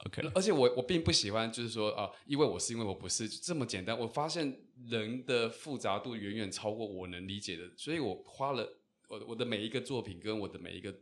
[0.05, 3.99] OK，而且我我并不喜欢就是说啊，因为我是因为我不是这么简单。
[3.99, 4.55] 我发现
[4.87, 8.69] 人的复杂度远远超过我能理解的，所以我花了
[9.09, 10.95] 我我的每一个作品跟我的每一个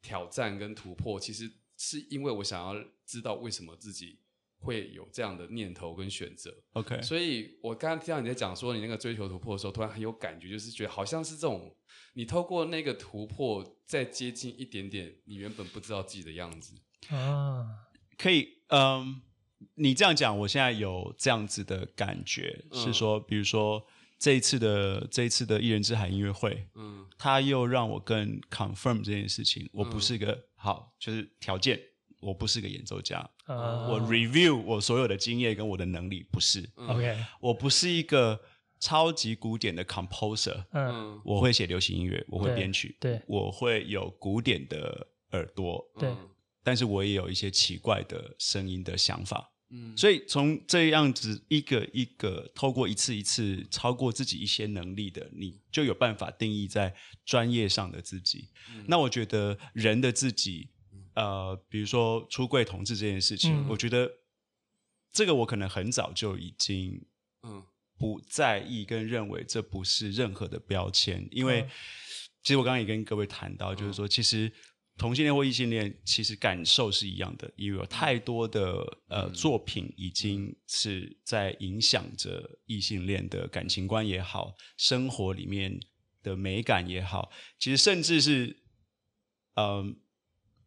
[0.00, 4.18] 挑战跟突破，其实是因为我想要知道为什么自己。
[4.58, 6.52] 会有这样的念头跟选择。
[6.72, 11.74] OK，所以我刚刚听到你在讲说你那个追求突破的时候，突然很有感觉，就是觉得好像是这种
[12.14, 16.74] 你透过那个突破再接近一点点你原本不知道自己的样子
[17.08, 17.66] 啊。
[18.16, 19.20] 可以，嗯，
[19.74, 23.86] 你这样讲，我现在有这样子的感觉，嗯、是说，比如说。
[24.18, 31.78] 这一次的这一次的一人之海音乐会，嗯，他又让我更 confirm 这件事情，我不是个、嗯、好，就是条件，
[32.20, 38.40] 我不是个演奏家，嗯、我 review 我所有的经验跟我的能力不是，OK，、嗯、我不是一个
[38.80, 43.22] 超级古典的 composer，嗯，我会写流行音乐，我会编曲，对，对。
[43.26, 46.12] 我会有古典的耳朵，对，
[46.62, 49.52] 但是我也有一些奇怪的声音的想法。
[49.70, 56.94] 嗯，所以从这样子一个一个透过一次一次超过自己一些能力的，你就有办法定义在
[57.24, 58.48] 专业上的自己。
[58.72, 60.68] 嗯、那我觉得人的自己，
[61.16, 64.08] 呃，比如说出柜同志这件事情，嗯、我觉得
[65.12, 67.04] 这个我可能很早就已经
[67.42, 67.64] 嗯。
[67.98, 71.66] 不在意跟认为这不是任何的标签，因为
[72.42, 74.52] 其实我刚刚也跟各位谈到，就是说其实。
[74.98, 85.78] 同性恋或异性恋，其实感受是一样的，因为有太多的呃作品已经是在影响着异性恋的感情观也好，生活里面
[86.22, 88.62] 的美感也好，其实甚至是
[89.54, 89.84] 呃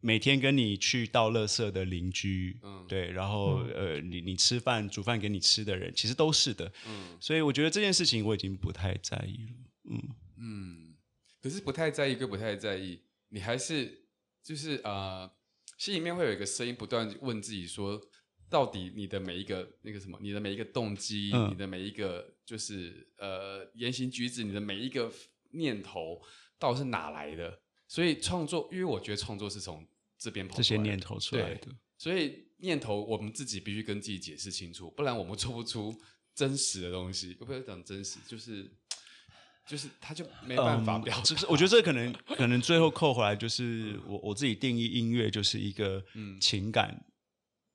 [0.00, 9.54] 每天跟你去倒垃圾的邻居，嗯，对，然后呃你你吃饭煮饭给你吃的人，其实都是的，嗯，所以我觉得这件事情我已经不太在意了，
[9.90, 10.02] 嗯。
[10.38, 10.94] 嗯，
[11.40, 13.98] 可是不太在意跟不太在意，你还是。
[14.42, 15.30] 就是呃，
[15.76, 18.00] 心里面会有一个声音不断问自己说，
[18.48, 25.12] 到底你的每一个那个什么，你的每一个动机，嗯、你的每一个就是呃言行举止，你的每一个
[25.50, 26.22] 念头，
[26.58, 27.60] 到底是哪来的？
[27.86, 29.86] 所以创作，因为我觉得创作是从
[30.20, 31.66] 这边这些念头出来的。
[31.98, 35.98] 所以念头我们自己必须跟自己解释清楚，不然我们做不出
[36.34, 37.34] 真实的东西。
[37.34, 38.70] 不要讲真实，就是。
[39.68, 46.02] 就是他就没办法表达，嗯，我觉得这可能可能最后扣回来，就是我我自己定义音乐就是一个
[46.40, 47.04] 情感，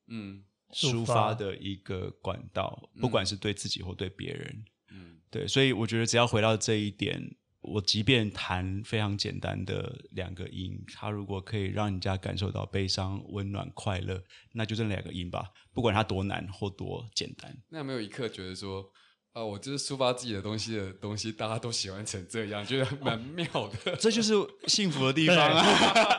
[0.07, 0.43] 嗯，
[0.73, 7.33] 抒发的一个管道，不管是对自己或对别人，嗯，对，所以我觉得只要回到这一点，
[7.65, 17.55] 我即便弹非常简单的两个音，它如果可以让人家感受到悲伤、温暖、快乐，那就这两个音吧，不管它多难或多简单。
[17.69, 18.85] 那有没有一刻觉得说？
[19.33, 23.45] 啊，我就是抒发自己的东西的东西，大家都喜欢成这样，觉得 蛮妙
[23.83, 23.93] 的。
[23.97, 24.33] 这就是
[24.65, 25.61] 幸福的地方啊！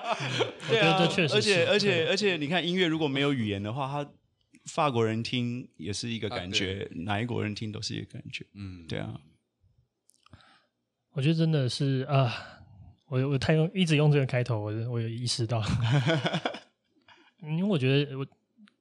[0.68, 1.34] 对啊，这确实。
[1.34, 4.10] 而且而且而且，你看音乐如果没有语言的话，他
[4.66, 8.44] 法国人听也是一个感觉，哪一国人听都是一个感觉。
[8.52, 9.18] 嗯，对啊。
[11.16, 12.30] 我觉得真的是啊，
[13.06, 15.62] 我我太用一直用这个开头，我我有意识到，
[17.40, 18.26] 因为我觉得我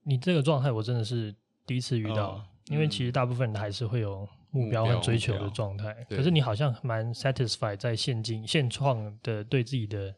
[0.04, 1.34] 你这个状态，我真的是
[1.66, 2.32] 第一次遇到。
[2.32, 10.12] 哦因为其实大部分人还是会有目标和追求的状态，可是你好像蛮 satisfied 在现今现状的对自己的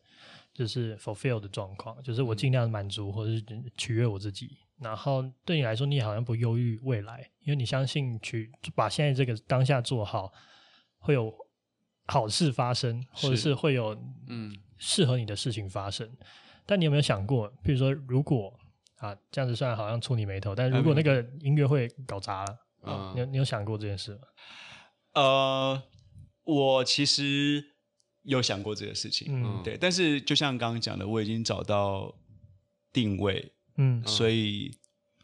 [0.53, 3.43] 就是 fulfill 的状况，就是我尽量满足或者是
[3.75, 4.57] 取悦我自己。
[4.79, 10.31] 然后对你来说，你好像不忧郁未来，因为你相信去把现在这个当下做好，
[10.99, 11.29] 会有
[12.07, 13.95] 好事发生，或者是会有
[14.27, 16.09] 嗯适合你的事情发生。
[16.65, 18.53] 但你有没有想过，比如说如果
[18.97, 24.21] 啊，这样子虽然好像触你眉头，但如果那个音乐会搞砸了，嗯啊、你有你有想过这件事吗？
[25.13, 25.83] 呃，
[26.43, 27.63] 我其实
[28.23, 29.77] 有想过这个事情，嗯，对。
[29.77, 32.13] 但是就像刚刚讲的，我已经找到
[32.91, 34.71] 定位，嗯，所以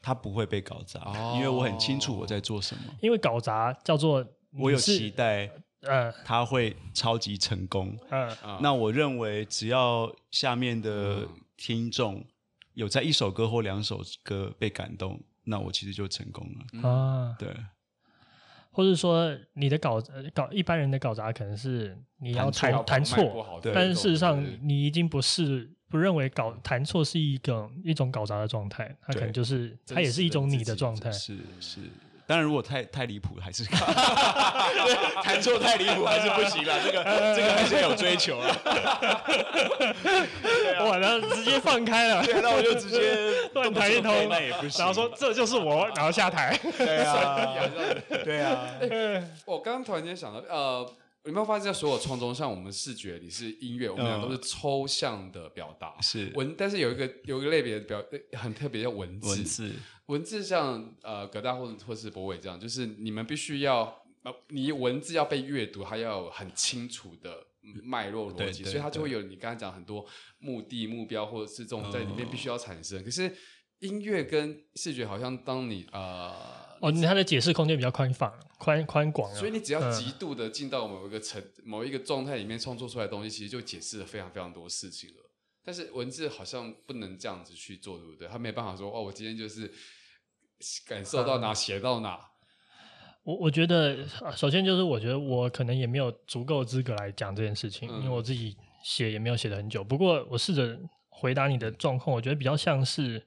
[0.02, 2.84] 它不会被搞砸，哦、因为我很清楚我在做什么。
[3.02, 4.26] 因为搞砸叫做
[4.60, 5.52] 我有期待，
[5.84, 12.26] 呃，他会超级成功，嗯，嗯那我认为只要下面的听众。
[12.76, 16.90] 有在一首歌或两首歌被感动，那我其实就成功了。
[16.90, 17.36] 啊。
[17.38, 17.48] 对，
[18.72, 20.02] 或者说你的搞
[20.34, 31.82] 搞一般人的搞砸可能是你要弹弹错，但是事实上你已经不是不认为搞弹错是一个一种搞砸的状态，它可能就是它也是一种你的状态，是是。
[32.34, 33.64] 当然，如果太太离谱，还是
[35.22, 36.74] 弹错太离谱还是不行了。
[36.84, 37.04] 这个
[37.38, 38.48] 这个还是有追求啊。
[40.80, 44.80] 我然后直接放开了，对，那我就直接 乱弹一通，那也不行。
[44.84, 46.60] 然后说这就是我，然后下台。
[46.76, 47.54] 对啊，
[48.24, 48.66] 对啊。
[49.46, 50.90] 我刚刚突然间想到，呃。
[51.26, 56.30] 有没有发现，在所有创作，像我们视觉，你是音乐，我们俩都是抽象的表达，是。
[56.36, 58.04] 文，但是有一个有一个类别的表
[58.34, 59.30] 很特别，叫文字。
[59.30, 59.72] 文字，
[60.08, 63.84] 文字像呃葛大或者或是博伟这样，就是你们必须要
[64.24, 67.38] 呃，你文字要被阅读，它要有很清楚的
[67.82, 70.06] 脉络逻辑，所以它就会有你刚才讲很多
[70.40, 73.02] 目的、目标或者是这种在里面必须要产生。
[73.02, 73.34] 可是
[73.80, 76.34] 音乐跟视觉好像当你呃，
[76.82, 78.30] 哦，你它的解释空间比较宽泛、
[78.64, 85.16] 宽宽广，所以你只要极度的进到某一个层、嗯、某一个状态里面创作出来的东西，其实就解释了非常非常多事情了。
[85.66, 88.28] 但是文字好像不能这样子去做，对不对？
[88.28, 89.72] 他没办法说哦，我今天就是
[90.88, 92.20] 感受到哪写、嗯、到哪。
[93.24, 94.06] 我我觉得，
[94.36, 99.82] 首先就是我觉得我可能也没有足够资格来讲这件事情，嗯、因为我自己写也没有写的很久。
[99.82, 103.26] 不过我试着回答你的状况，我觉得比较像是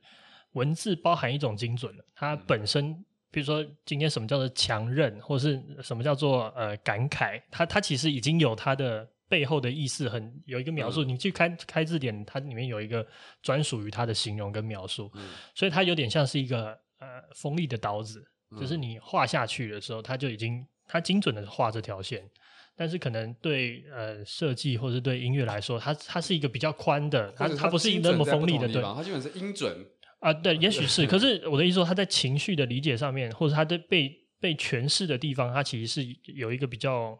[0.53, 3.05] 文字包含一种精准，它本身，嗯、
[3.37, 11.05] 比如说今天什么叫做强韧，或是什么叫做呃感慨，它它其实已经有它的背后的意思很，很有一个描述。
[11.05, 13.07] 嗯、你去开开字典，它里面有一个
[13.43, 16.69] 专属于它的形容跟描述，嗯、所以它有点像是一个
[16.99, 18.27] 呃锋利的刀子。
[18.59, 22.27] 就是你画下去的时候，它就已经它精准的画这条线，
[22.75, 29.85] 但是可能对呃设计或是对音乐来说，它它是一个比较宽的，它它不是那么锋利的，对，它基本是音准
[30.21, 37.19] 啊，对，也许是， 可是我的意思说，他在情绪的理解上面，或者他的被被诠释的地方，他其实是有一个比较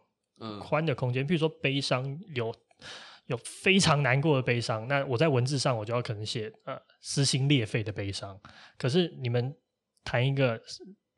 [0.61, 1.25] 宽的空间。
[1.27, 2.53] 譬如说悲伤，有
[3.27, 8.39] 有非常难过的悲伤，那我在文字上我就要可能写呃撕心裂肺的悲伤，
[8.77, 9.55] 可是你们
[10.03, 10.61] 谈一个。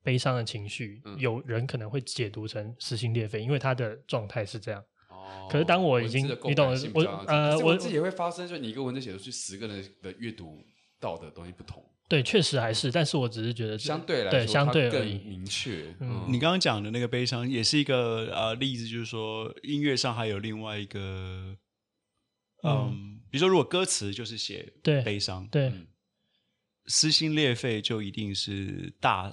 [0.01, 4.81] 悲伤的情绪，嗯、有人可能会解读成撕心裂肺，因为他的状态是这样。
[5.09, 5.45] 哦。
[5.51, 10.63] 可是当我已经，你懂了，我呃，我自己也会发生，就你一个文字写出去，十个人的阅读
[10.99, 11.83] 到的东西不同。
[12.07, 15.95] 对，确实还是，但是我只是觉得相对来说，对相对更明确。
[15.99, 21.55] 嗯，你刚刚讲的那个悲伤，也是一个呃例子，就是说音乐上还有另外一个，
[22.63, 25.87] 嗯，嗯比如说如果歌词就是写悲伤，对，嗯，
[26.87, 29.31] 撕心裂肺就一定是大。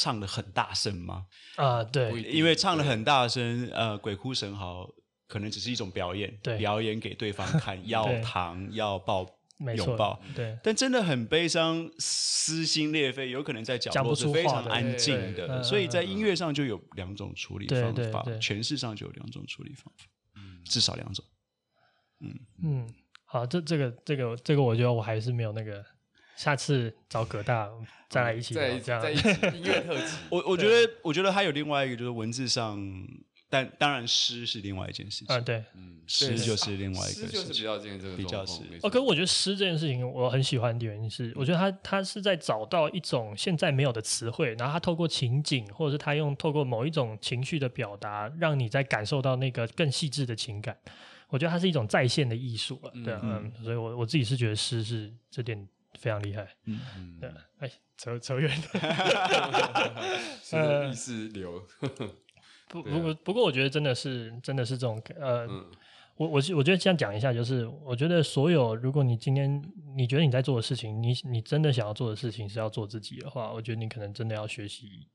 [0.00, 1.26] 唱的很大声吗？
[1.56, 4.88] 啊，对，因为唱的很大声，呃，鬼哭神嚎
[5.26, 9.26] 可能只是一种表演，对，表演给对方看， 要糖，要抱，
[9.76, 10.58] 拥抱，对。
[10.62, 20.04] 但真的很悲伤，撕心裂肺，有可能在角落是非常安静的，所以在音乐上就有两种处理方法，诠释上就有两种处理方法，
[20.64, 21.24] 至少两种。
[22.20, 22.94] 嗯嗯，
[23.24, 25.84] 好，这这个这个这个，我觉得我还是没有那个。
[26.36, 27.68] 下次找葛大
[28.08, 30.16] 再来一起再，这样在一起音乐特辑。
[30.30, 32.78] 我我觉得，我觉得还有另外一个，就是文字上，
[33.50, 35.34] 但当然诗是另外一件事情。
[35.34, 38.62] 啊，对，嗯，诗就是另外一个，诗就是比较这个比较是。
[38.82, 50.76] 哦，可是我觉得诗这件事情，我很喜欢的原因是，我觉得他他是在找到一种现在没有的词汇，然后他透过情景，或者是他用透过某一种情绪的表达，让你在感受到那个更细致的情感。
[51.28, 55.68] 我觉得它是一种再现的艺术啊，对，嗯，所以我我自己是觉得诗是这点。
[55.98, 57.28] 非常厉害，嗯嗯，对，
[57.58, 58.66] 哎，扯扯远了，
[60.52, 61.66] 呃，意识流，
[62.68, 65.64] 不，不过不过，我觉得真的是，真的是这种，呃，嗯、
[66.16, 69.62] 我我我觉得这样讲一下，就是我觉得所有，如果你今天
[69.96, 75.08] 你觉得你在做的事情，你你真的想要做的事情是要做自己的话，我觉得你可能真的要学习，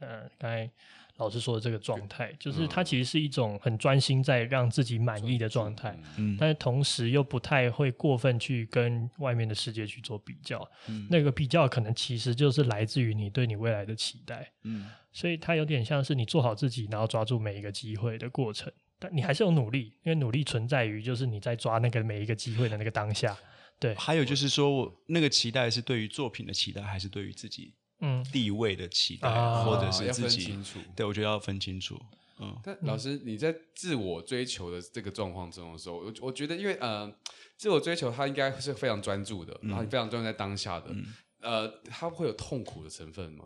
[0.00, 0.70] 呃，刚才。
[1.18, 23.34] 老师说的这个状态，就是它其实是一种很专心在让自己满意的状态，嗯，但是同时又不太会过分去跟外面的世界去做比较，嗯，那个比较可能其实就是来自于你对你未来的期待，嗯，所以它有点像是你做好自己，然后抓住每一个机会的过程，但你还是有努力，因为努力存在于就是你在抓那个每一个机会的那个当下，
[23.78, 23.94] 对。
[23.94, 27.72] 还有就是说我，那个期待是对于作品的期待，还是对于自己？
[28.00, 30.64] 嗯，地位的期待，嗯、或者是自己，啊、
[30.96, 31.98] 对，我觉得要分清楚。
[32.40, 37.10] 嗯，但老师，你在自我追求的这个状况中的时候，我我觉得，因为呃，
[37.56, 40.86] 自我追求它应该是非常专注的，嗯、然后你非常专注在当下的。
[40.90, 41.06] 嗯、
[41.40, 43.44] 呃，它会有痛苦的成分吗？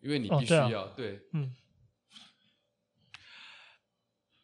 [0.00, 1.54] 因为你必须要、哦、对，啊、对，嗯，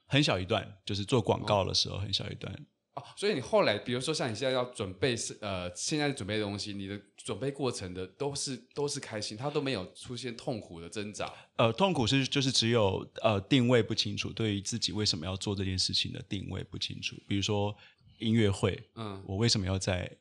[0.06, 2.66] 很小一段，就是做广告的时候，很小一段。
[2.94, 11.32] 哦，所以你后来，比如说像你现在要准备是呃，现在准备的东西，你的准备过程的都是都是开心，它都没有出现痛苦的挣扎。
[11.56, 17.16] 呃，痛苦是就是只有呃定位不清楚，对于自己为什么要做这件事情的定位不清楚。
[17.26, 17.76] 比如说
[18.18, 20.16] 音乐会，嗯，我为什么要在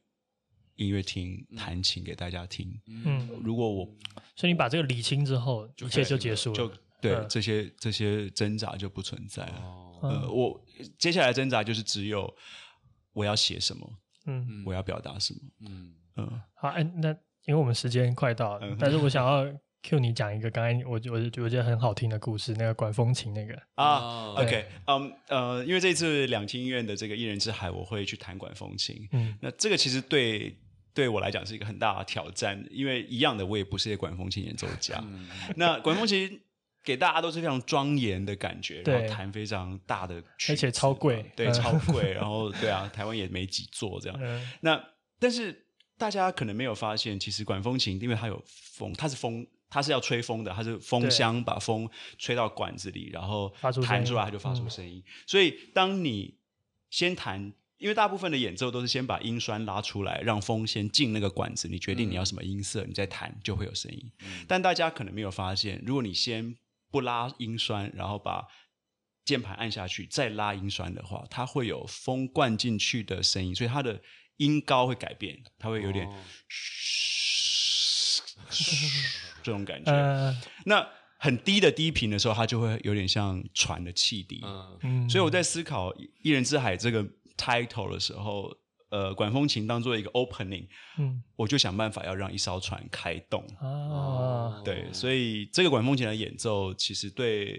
[0.76, 2.80] 音乐厅弹琴给大家听？
[2.88, 3.86] 嗯，如果我，
[4.36, 6.72] 所以你把这个理清之后，一切就结束了，就
[7.02, 9.62] 对、嗯、这些这些挣扎就不存在了。
[9.62, 10.66] 哦、呃，我
[10.98, 12.34] 接下来挣扎就是只有。
[13.16, 13.88] 我要写什么？
[14.26, 15.40] 嗯，我要表达什么？
[15.70, 15.94] 嗯。
[16.16, 17.10] 嗯，好，哎，那
[17.46, 19.46] 因为我们时间快到了，但是我想要
[19.84, 30.58] cue 你讲一个刚才我我我觉得很好听的故事，那个管风琴那个啊，OK，嗯呃，因为这次两厅院的这个一人之海，我会去弹管风琴，嗯，那这个其实对
[30.94, 35.04] 对我来讲是一个很大的挑战，因为一样的，我也不是一个管风琴演奏家，
[35.56, 36.42] 那管风琴。
[36.86, 42.12] 给大家都是非常庄严的感觉，然后弹非常大的曲，而且超贵，对，超贵。
[42.12, 44.20] 然后对啊，台湾也没几座这样。
[44.60, 44.84] 那
[45.18, 45.66] 但是
[45.98, 53.56] 大家可能没有发现，其实管风琴因为它有风，它是风，它是要吹风的，它是风箱把风吹到管子里，然后
[53.86, 55.02] 弹出来它就发出声音。
[55.26, 56.38] 所以当你
[56.90, 57.54] 先弹。
[57.80, 64.10] 因为大部分的演奏都是先把音栓拉出来，让风先进那个管子，你决定你要什么音色，嗯、你再弹就会有声音。
[64.22, 66.56] 嗯、但大家可能没有发现，如果你先
[66.90, 68.48] 不拉音栓，然后把
[69.26, 74.02] 键盘按下去，再拉音栓的话，它会有风灌进去的声音，所以它的
[74.38, 76.08] 音高会改变，它会有点
[76.48, 78.32] 嘘
[79.44, 79.92] 这种感觉。
[79.92, 80.34] 呃、
[80.66, 80.88] 那
[81.18, 84.42] 很低的低频的时候，它就会有点像船的汽笛。
[84.84, 85.92] 嗯、所以我在思考
[86.22, 87.06] 《一人之海》这个。
[87.38, 88.52] Title 的时候，
[88.90, 93.44] 呃，管风琴当做一个 opening，嗯，我就想办法要让一艘船开动。
[93.60, 97.54] 啊，对，所以这个管风琴的演奏其实对，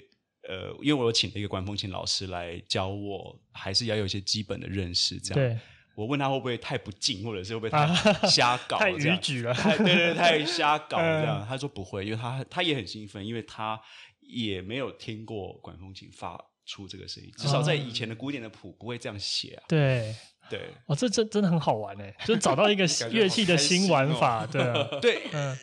[0.49, 5.35] 呃，因为我有请了一个管风琴老师来教我，还是要有一些基本的认识，这样。
[5.35, 5.59] 对，
[5.97, 7.87] 我问他会不会太不敬，或者是会不会太
[8.29, 11.45] 瞎搞，太逾矩了，太对，对对，太 瞎搞这样。
[11.49, 13.81] 他说不会，因为他他也很兴奋，因为他
[14.21, 16.39] 也没有听过管风琴发。
[16.67, 19.65] 出这个声音，至少在以前的古典的谱不会这样写啊。
[19.69, 20.15] 对
[20.51, 24.63] 对，哦，这这真的很好玩哎，就找到一个乐器的新玩法，对
[25.01, 25.57] 对，嗯，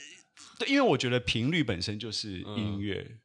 [0.57, 3.17] 对，因为我觉得频率本身就是音乐，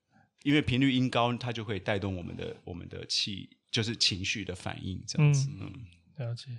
[0.43, 5.49] 因为频率音高，它就会带动我们的我们的气，就是情绪的反应这样子。
[5.59, 5.73] 嗯，
[6.17, 6.51] 了解。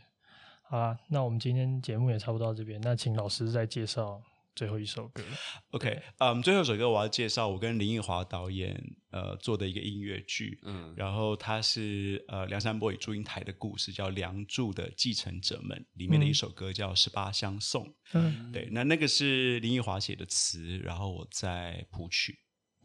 [0.63, 4.21] 好啦，那我们今天节目也差不多到这边，那请老师再介绍。
[4.57, 5.23] 最后一首歌
[5.69, 8.75] ，OK，嗯，最后一首歌我要介绍我跟林奕华导演
[9.11, 22.39] 呃做的一个音乐剧，嗯，然后它是呃梁山伯与祝英台的故事，叫《梁祝的继承者们》里面的一首歌叫《十八相送》，嗯，对，那那个是林奕华写的词，然后我在谱曲，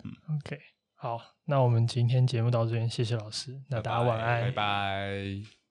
[0.04, 0.58] 嗯，OK，
[0.94, 5.61] 好，那我们今天节目到这边，谢谢老师，那大家晚安，拜拜。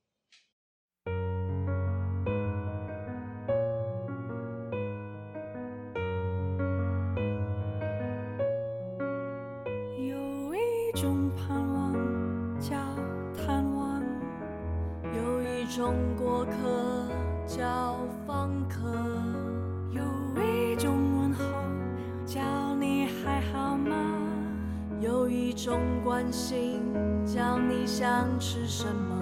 [26.04, 26.82] 关心
[27.26, 29.16] 叫你想吃什么？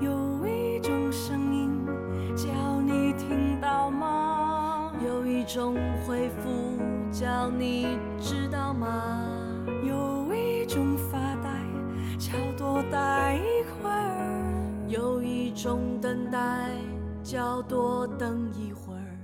[0.00, 1.86] 有一种声音
[2.36, 4.92] 叫你听到吗？
[5.04, 5.76] 有一种
[6.06, 6.78] 回复
[7.10, 9.24] 叫你知道吗？
[9.82, 11.50] 有一种发呆
[12.18, 14.42] 叫多待一会儿，
[14.88, 16.70] 有一种等待
[17.22, 19.18] 叫多等一会儿，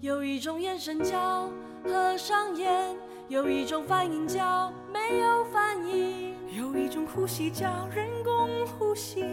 [0.00, 1.48] 有一种眼神叫
[1.84, 2.94] 合上眼，
[3.30, 6.34] 有一种反应叫没有反应。
[6.52, 9.24] 有一种呼吸叫人工呼吸，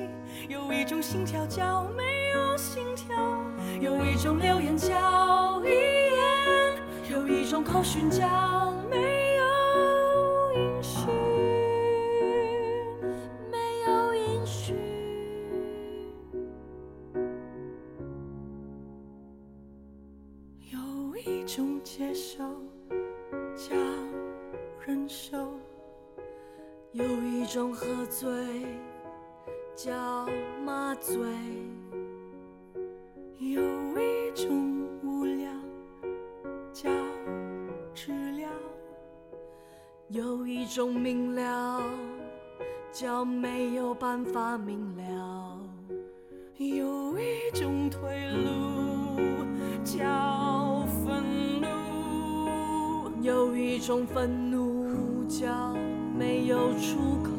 [0.47, 3.15] 有一种心跳叫没有心跳，
[3.81, 6.77] 有一种留言叫遗言，
[7.09, 11.07] 有一种口讯叫没有音讯，
[13.49, 13.57] 没
[13.87, 14.75] 有音讯。
[20.71, 22.43] 有一种接受
[23.67, 23.75] 叫
[24.85, 25.37] 忍受。
[26.93, 28.29] 有一种喝醉
[29.75, 30.25] 叫
[30.63, 31.19] 麻醉，
[33.37, 33.61] 有
[33.99, 35.51] 一种无聊
[36.71, 36.89] 叫
[37.93, 38.49] 治疗，
[40.07, 41.83] 有一种明了
[42.93, 45.59] 叫没有办法明了，
[46.55, 49.45] 有一种退路
[49.83, 50.05] 叫，
[53.27, 55.75] 有一种愤怒叫。
[56.17, 57.29] 没有出口，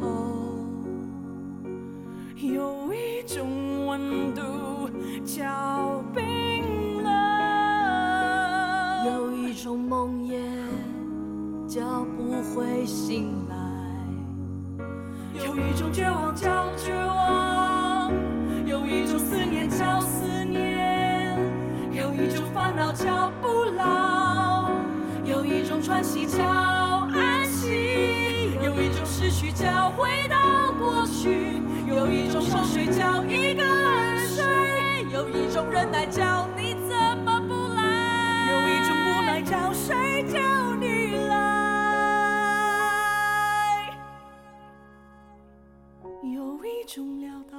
[2.36, 4.40] 有一种温度
[5.24, 6.23] 叫冰
[7.02, 7.10] 冷，
[9.06, 10.39] 有一种梦魇
[11.66, 13.56] 叫不会醒来，
[15.35, 18.12] 有一种绝望叫绝望，
[18.65, 20.28] 有一种思念叫思
[25.89, 26.39] 有一种
[27.10, 27.69] 喘息。
[28.62, 30.36] 有一种失去叫回到
[30.78, 34.44] 过去，有一种熟睡叫一个人睡，
[35.10, 37.81] 有一种忍耐叫你怎么不来，
[38.51, 40.39] 有一种无奈叫谁叫
[40.77, 41.39] 你来，
[46.23, 47.56] 有一种潦倒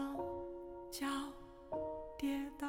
[0.91, 1.07] 叫
[2.17, 2.67] 跌倒，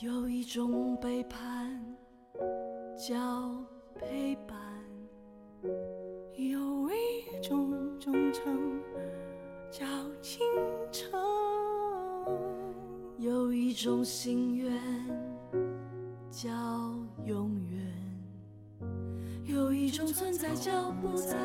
[0.00, 1.38] 有一种背叛
[2.96, 3.14] 叫
[4.00, 4.56] 陪伴。
[6.34, 8.80] 有一种忠诚
[9.70, 9.84] 叫
[10.22, 10.40] 倾
[10.90, 11.20] 城，
[13.18, 14.72] 有一种心愿
[16.30, 16.48] 叫
[17.26, 17.78] 永远。
[19.44, 21.36] 有一种存在叫不在，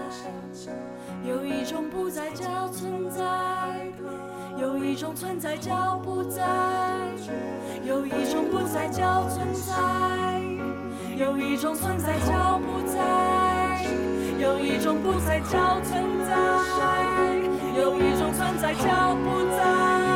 [1.28, 3.92] 有一种不在叫存在，
[4.58, 7.12] 有一种存在叫不在，
[7.84, 10.55] 有一种不在叫存在，
[11.18, 13.86] 有一种存在叫不在，
[14.38, 16.36] 有一种不在叫存在，
[17.80, 20.15] 有一种存在叫不在。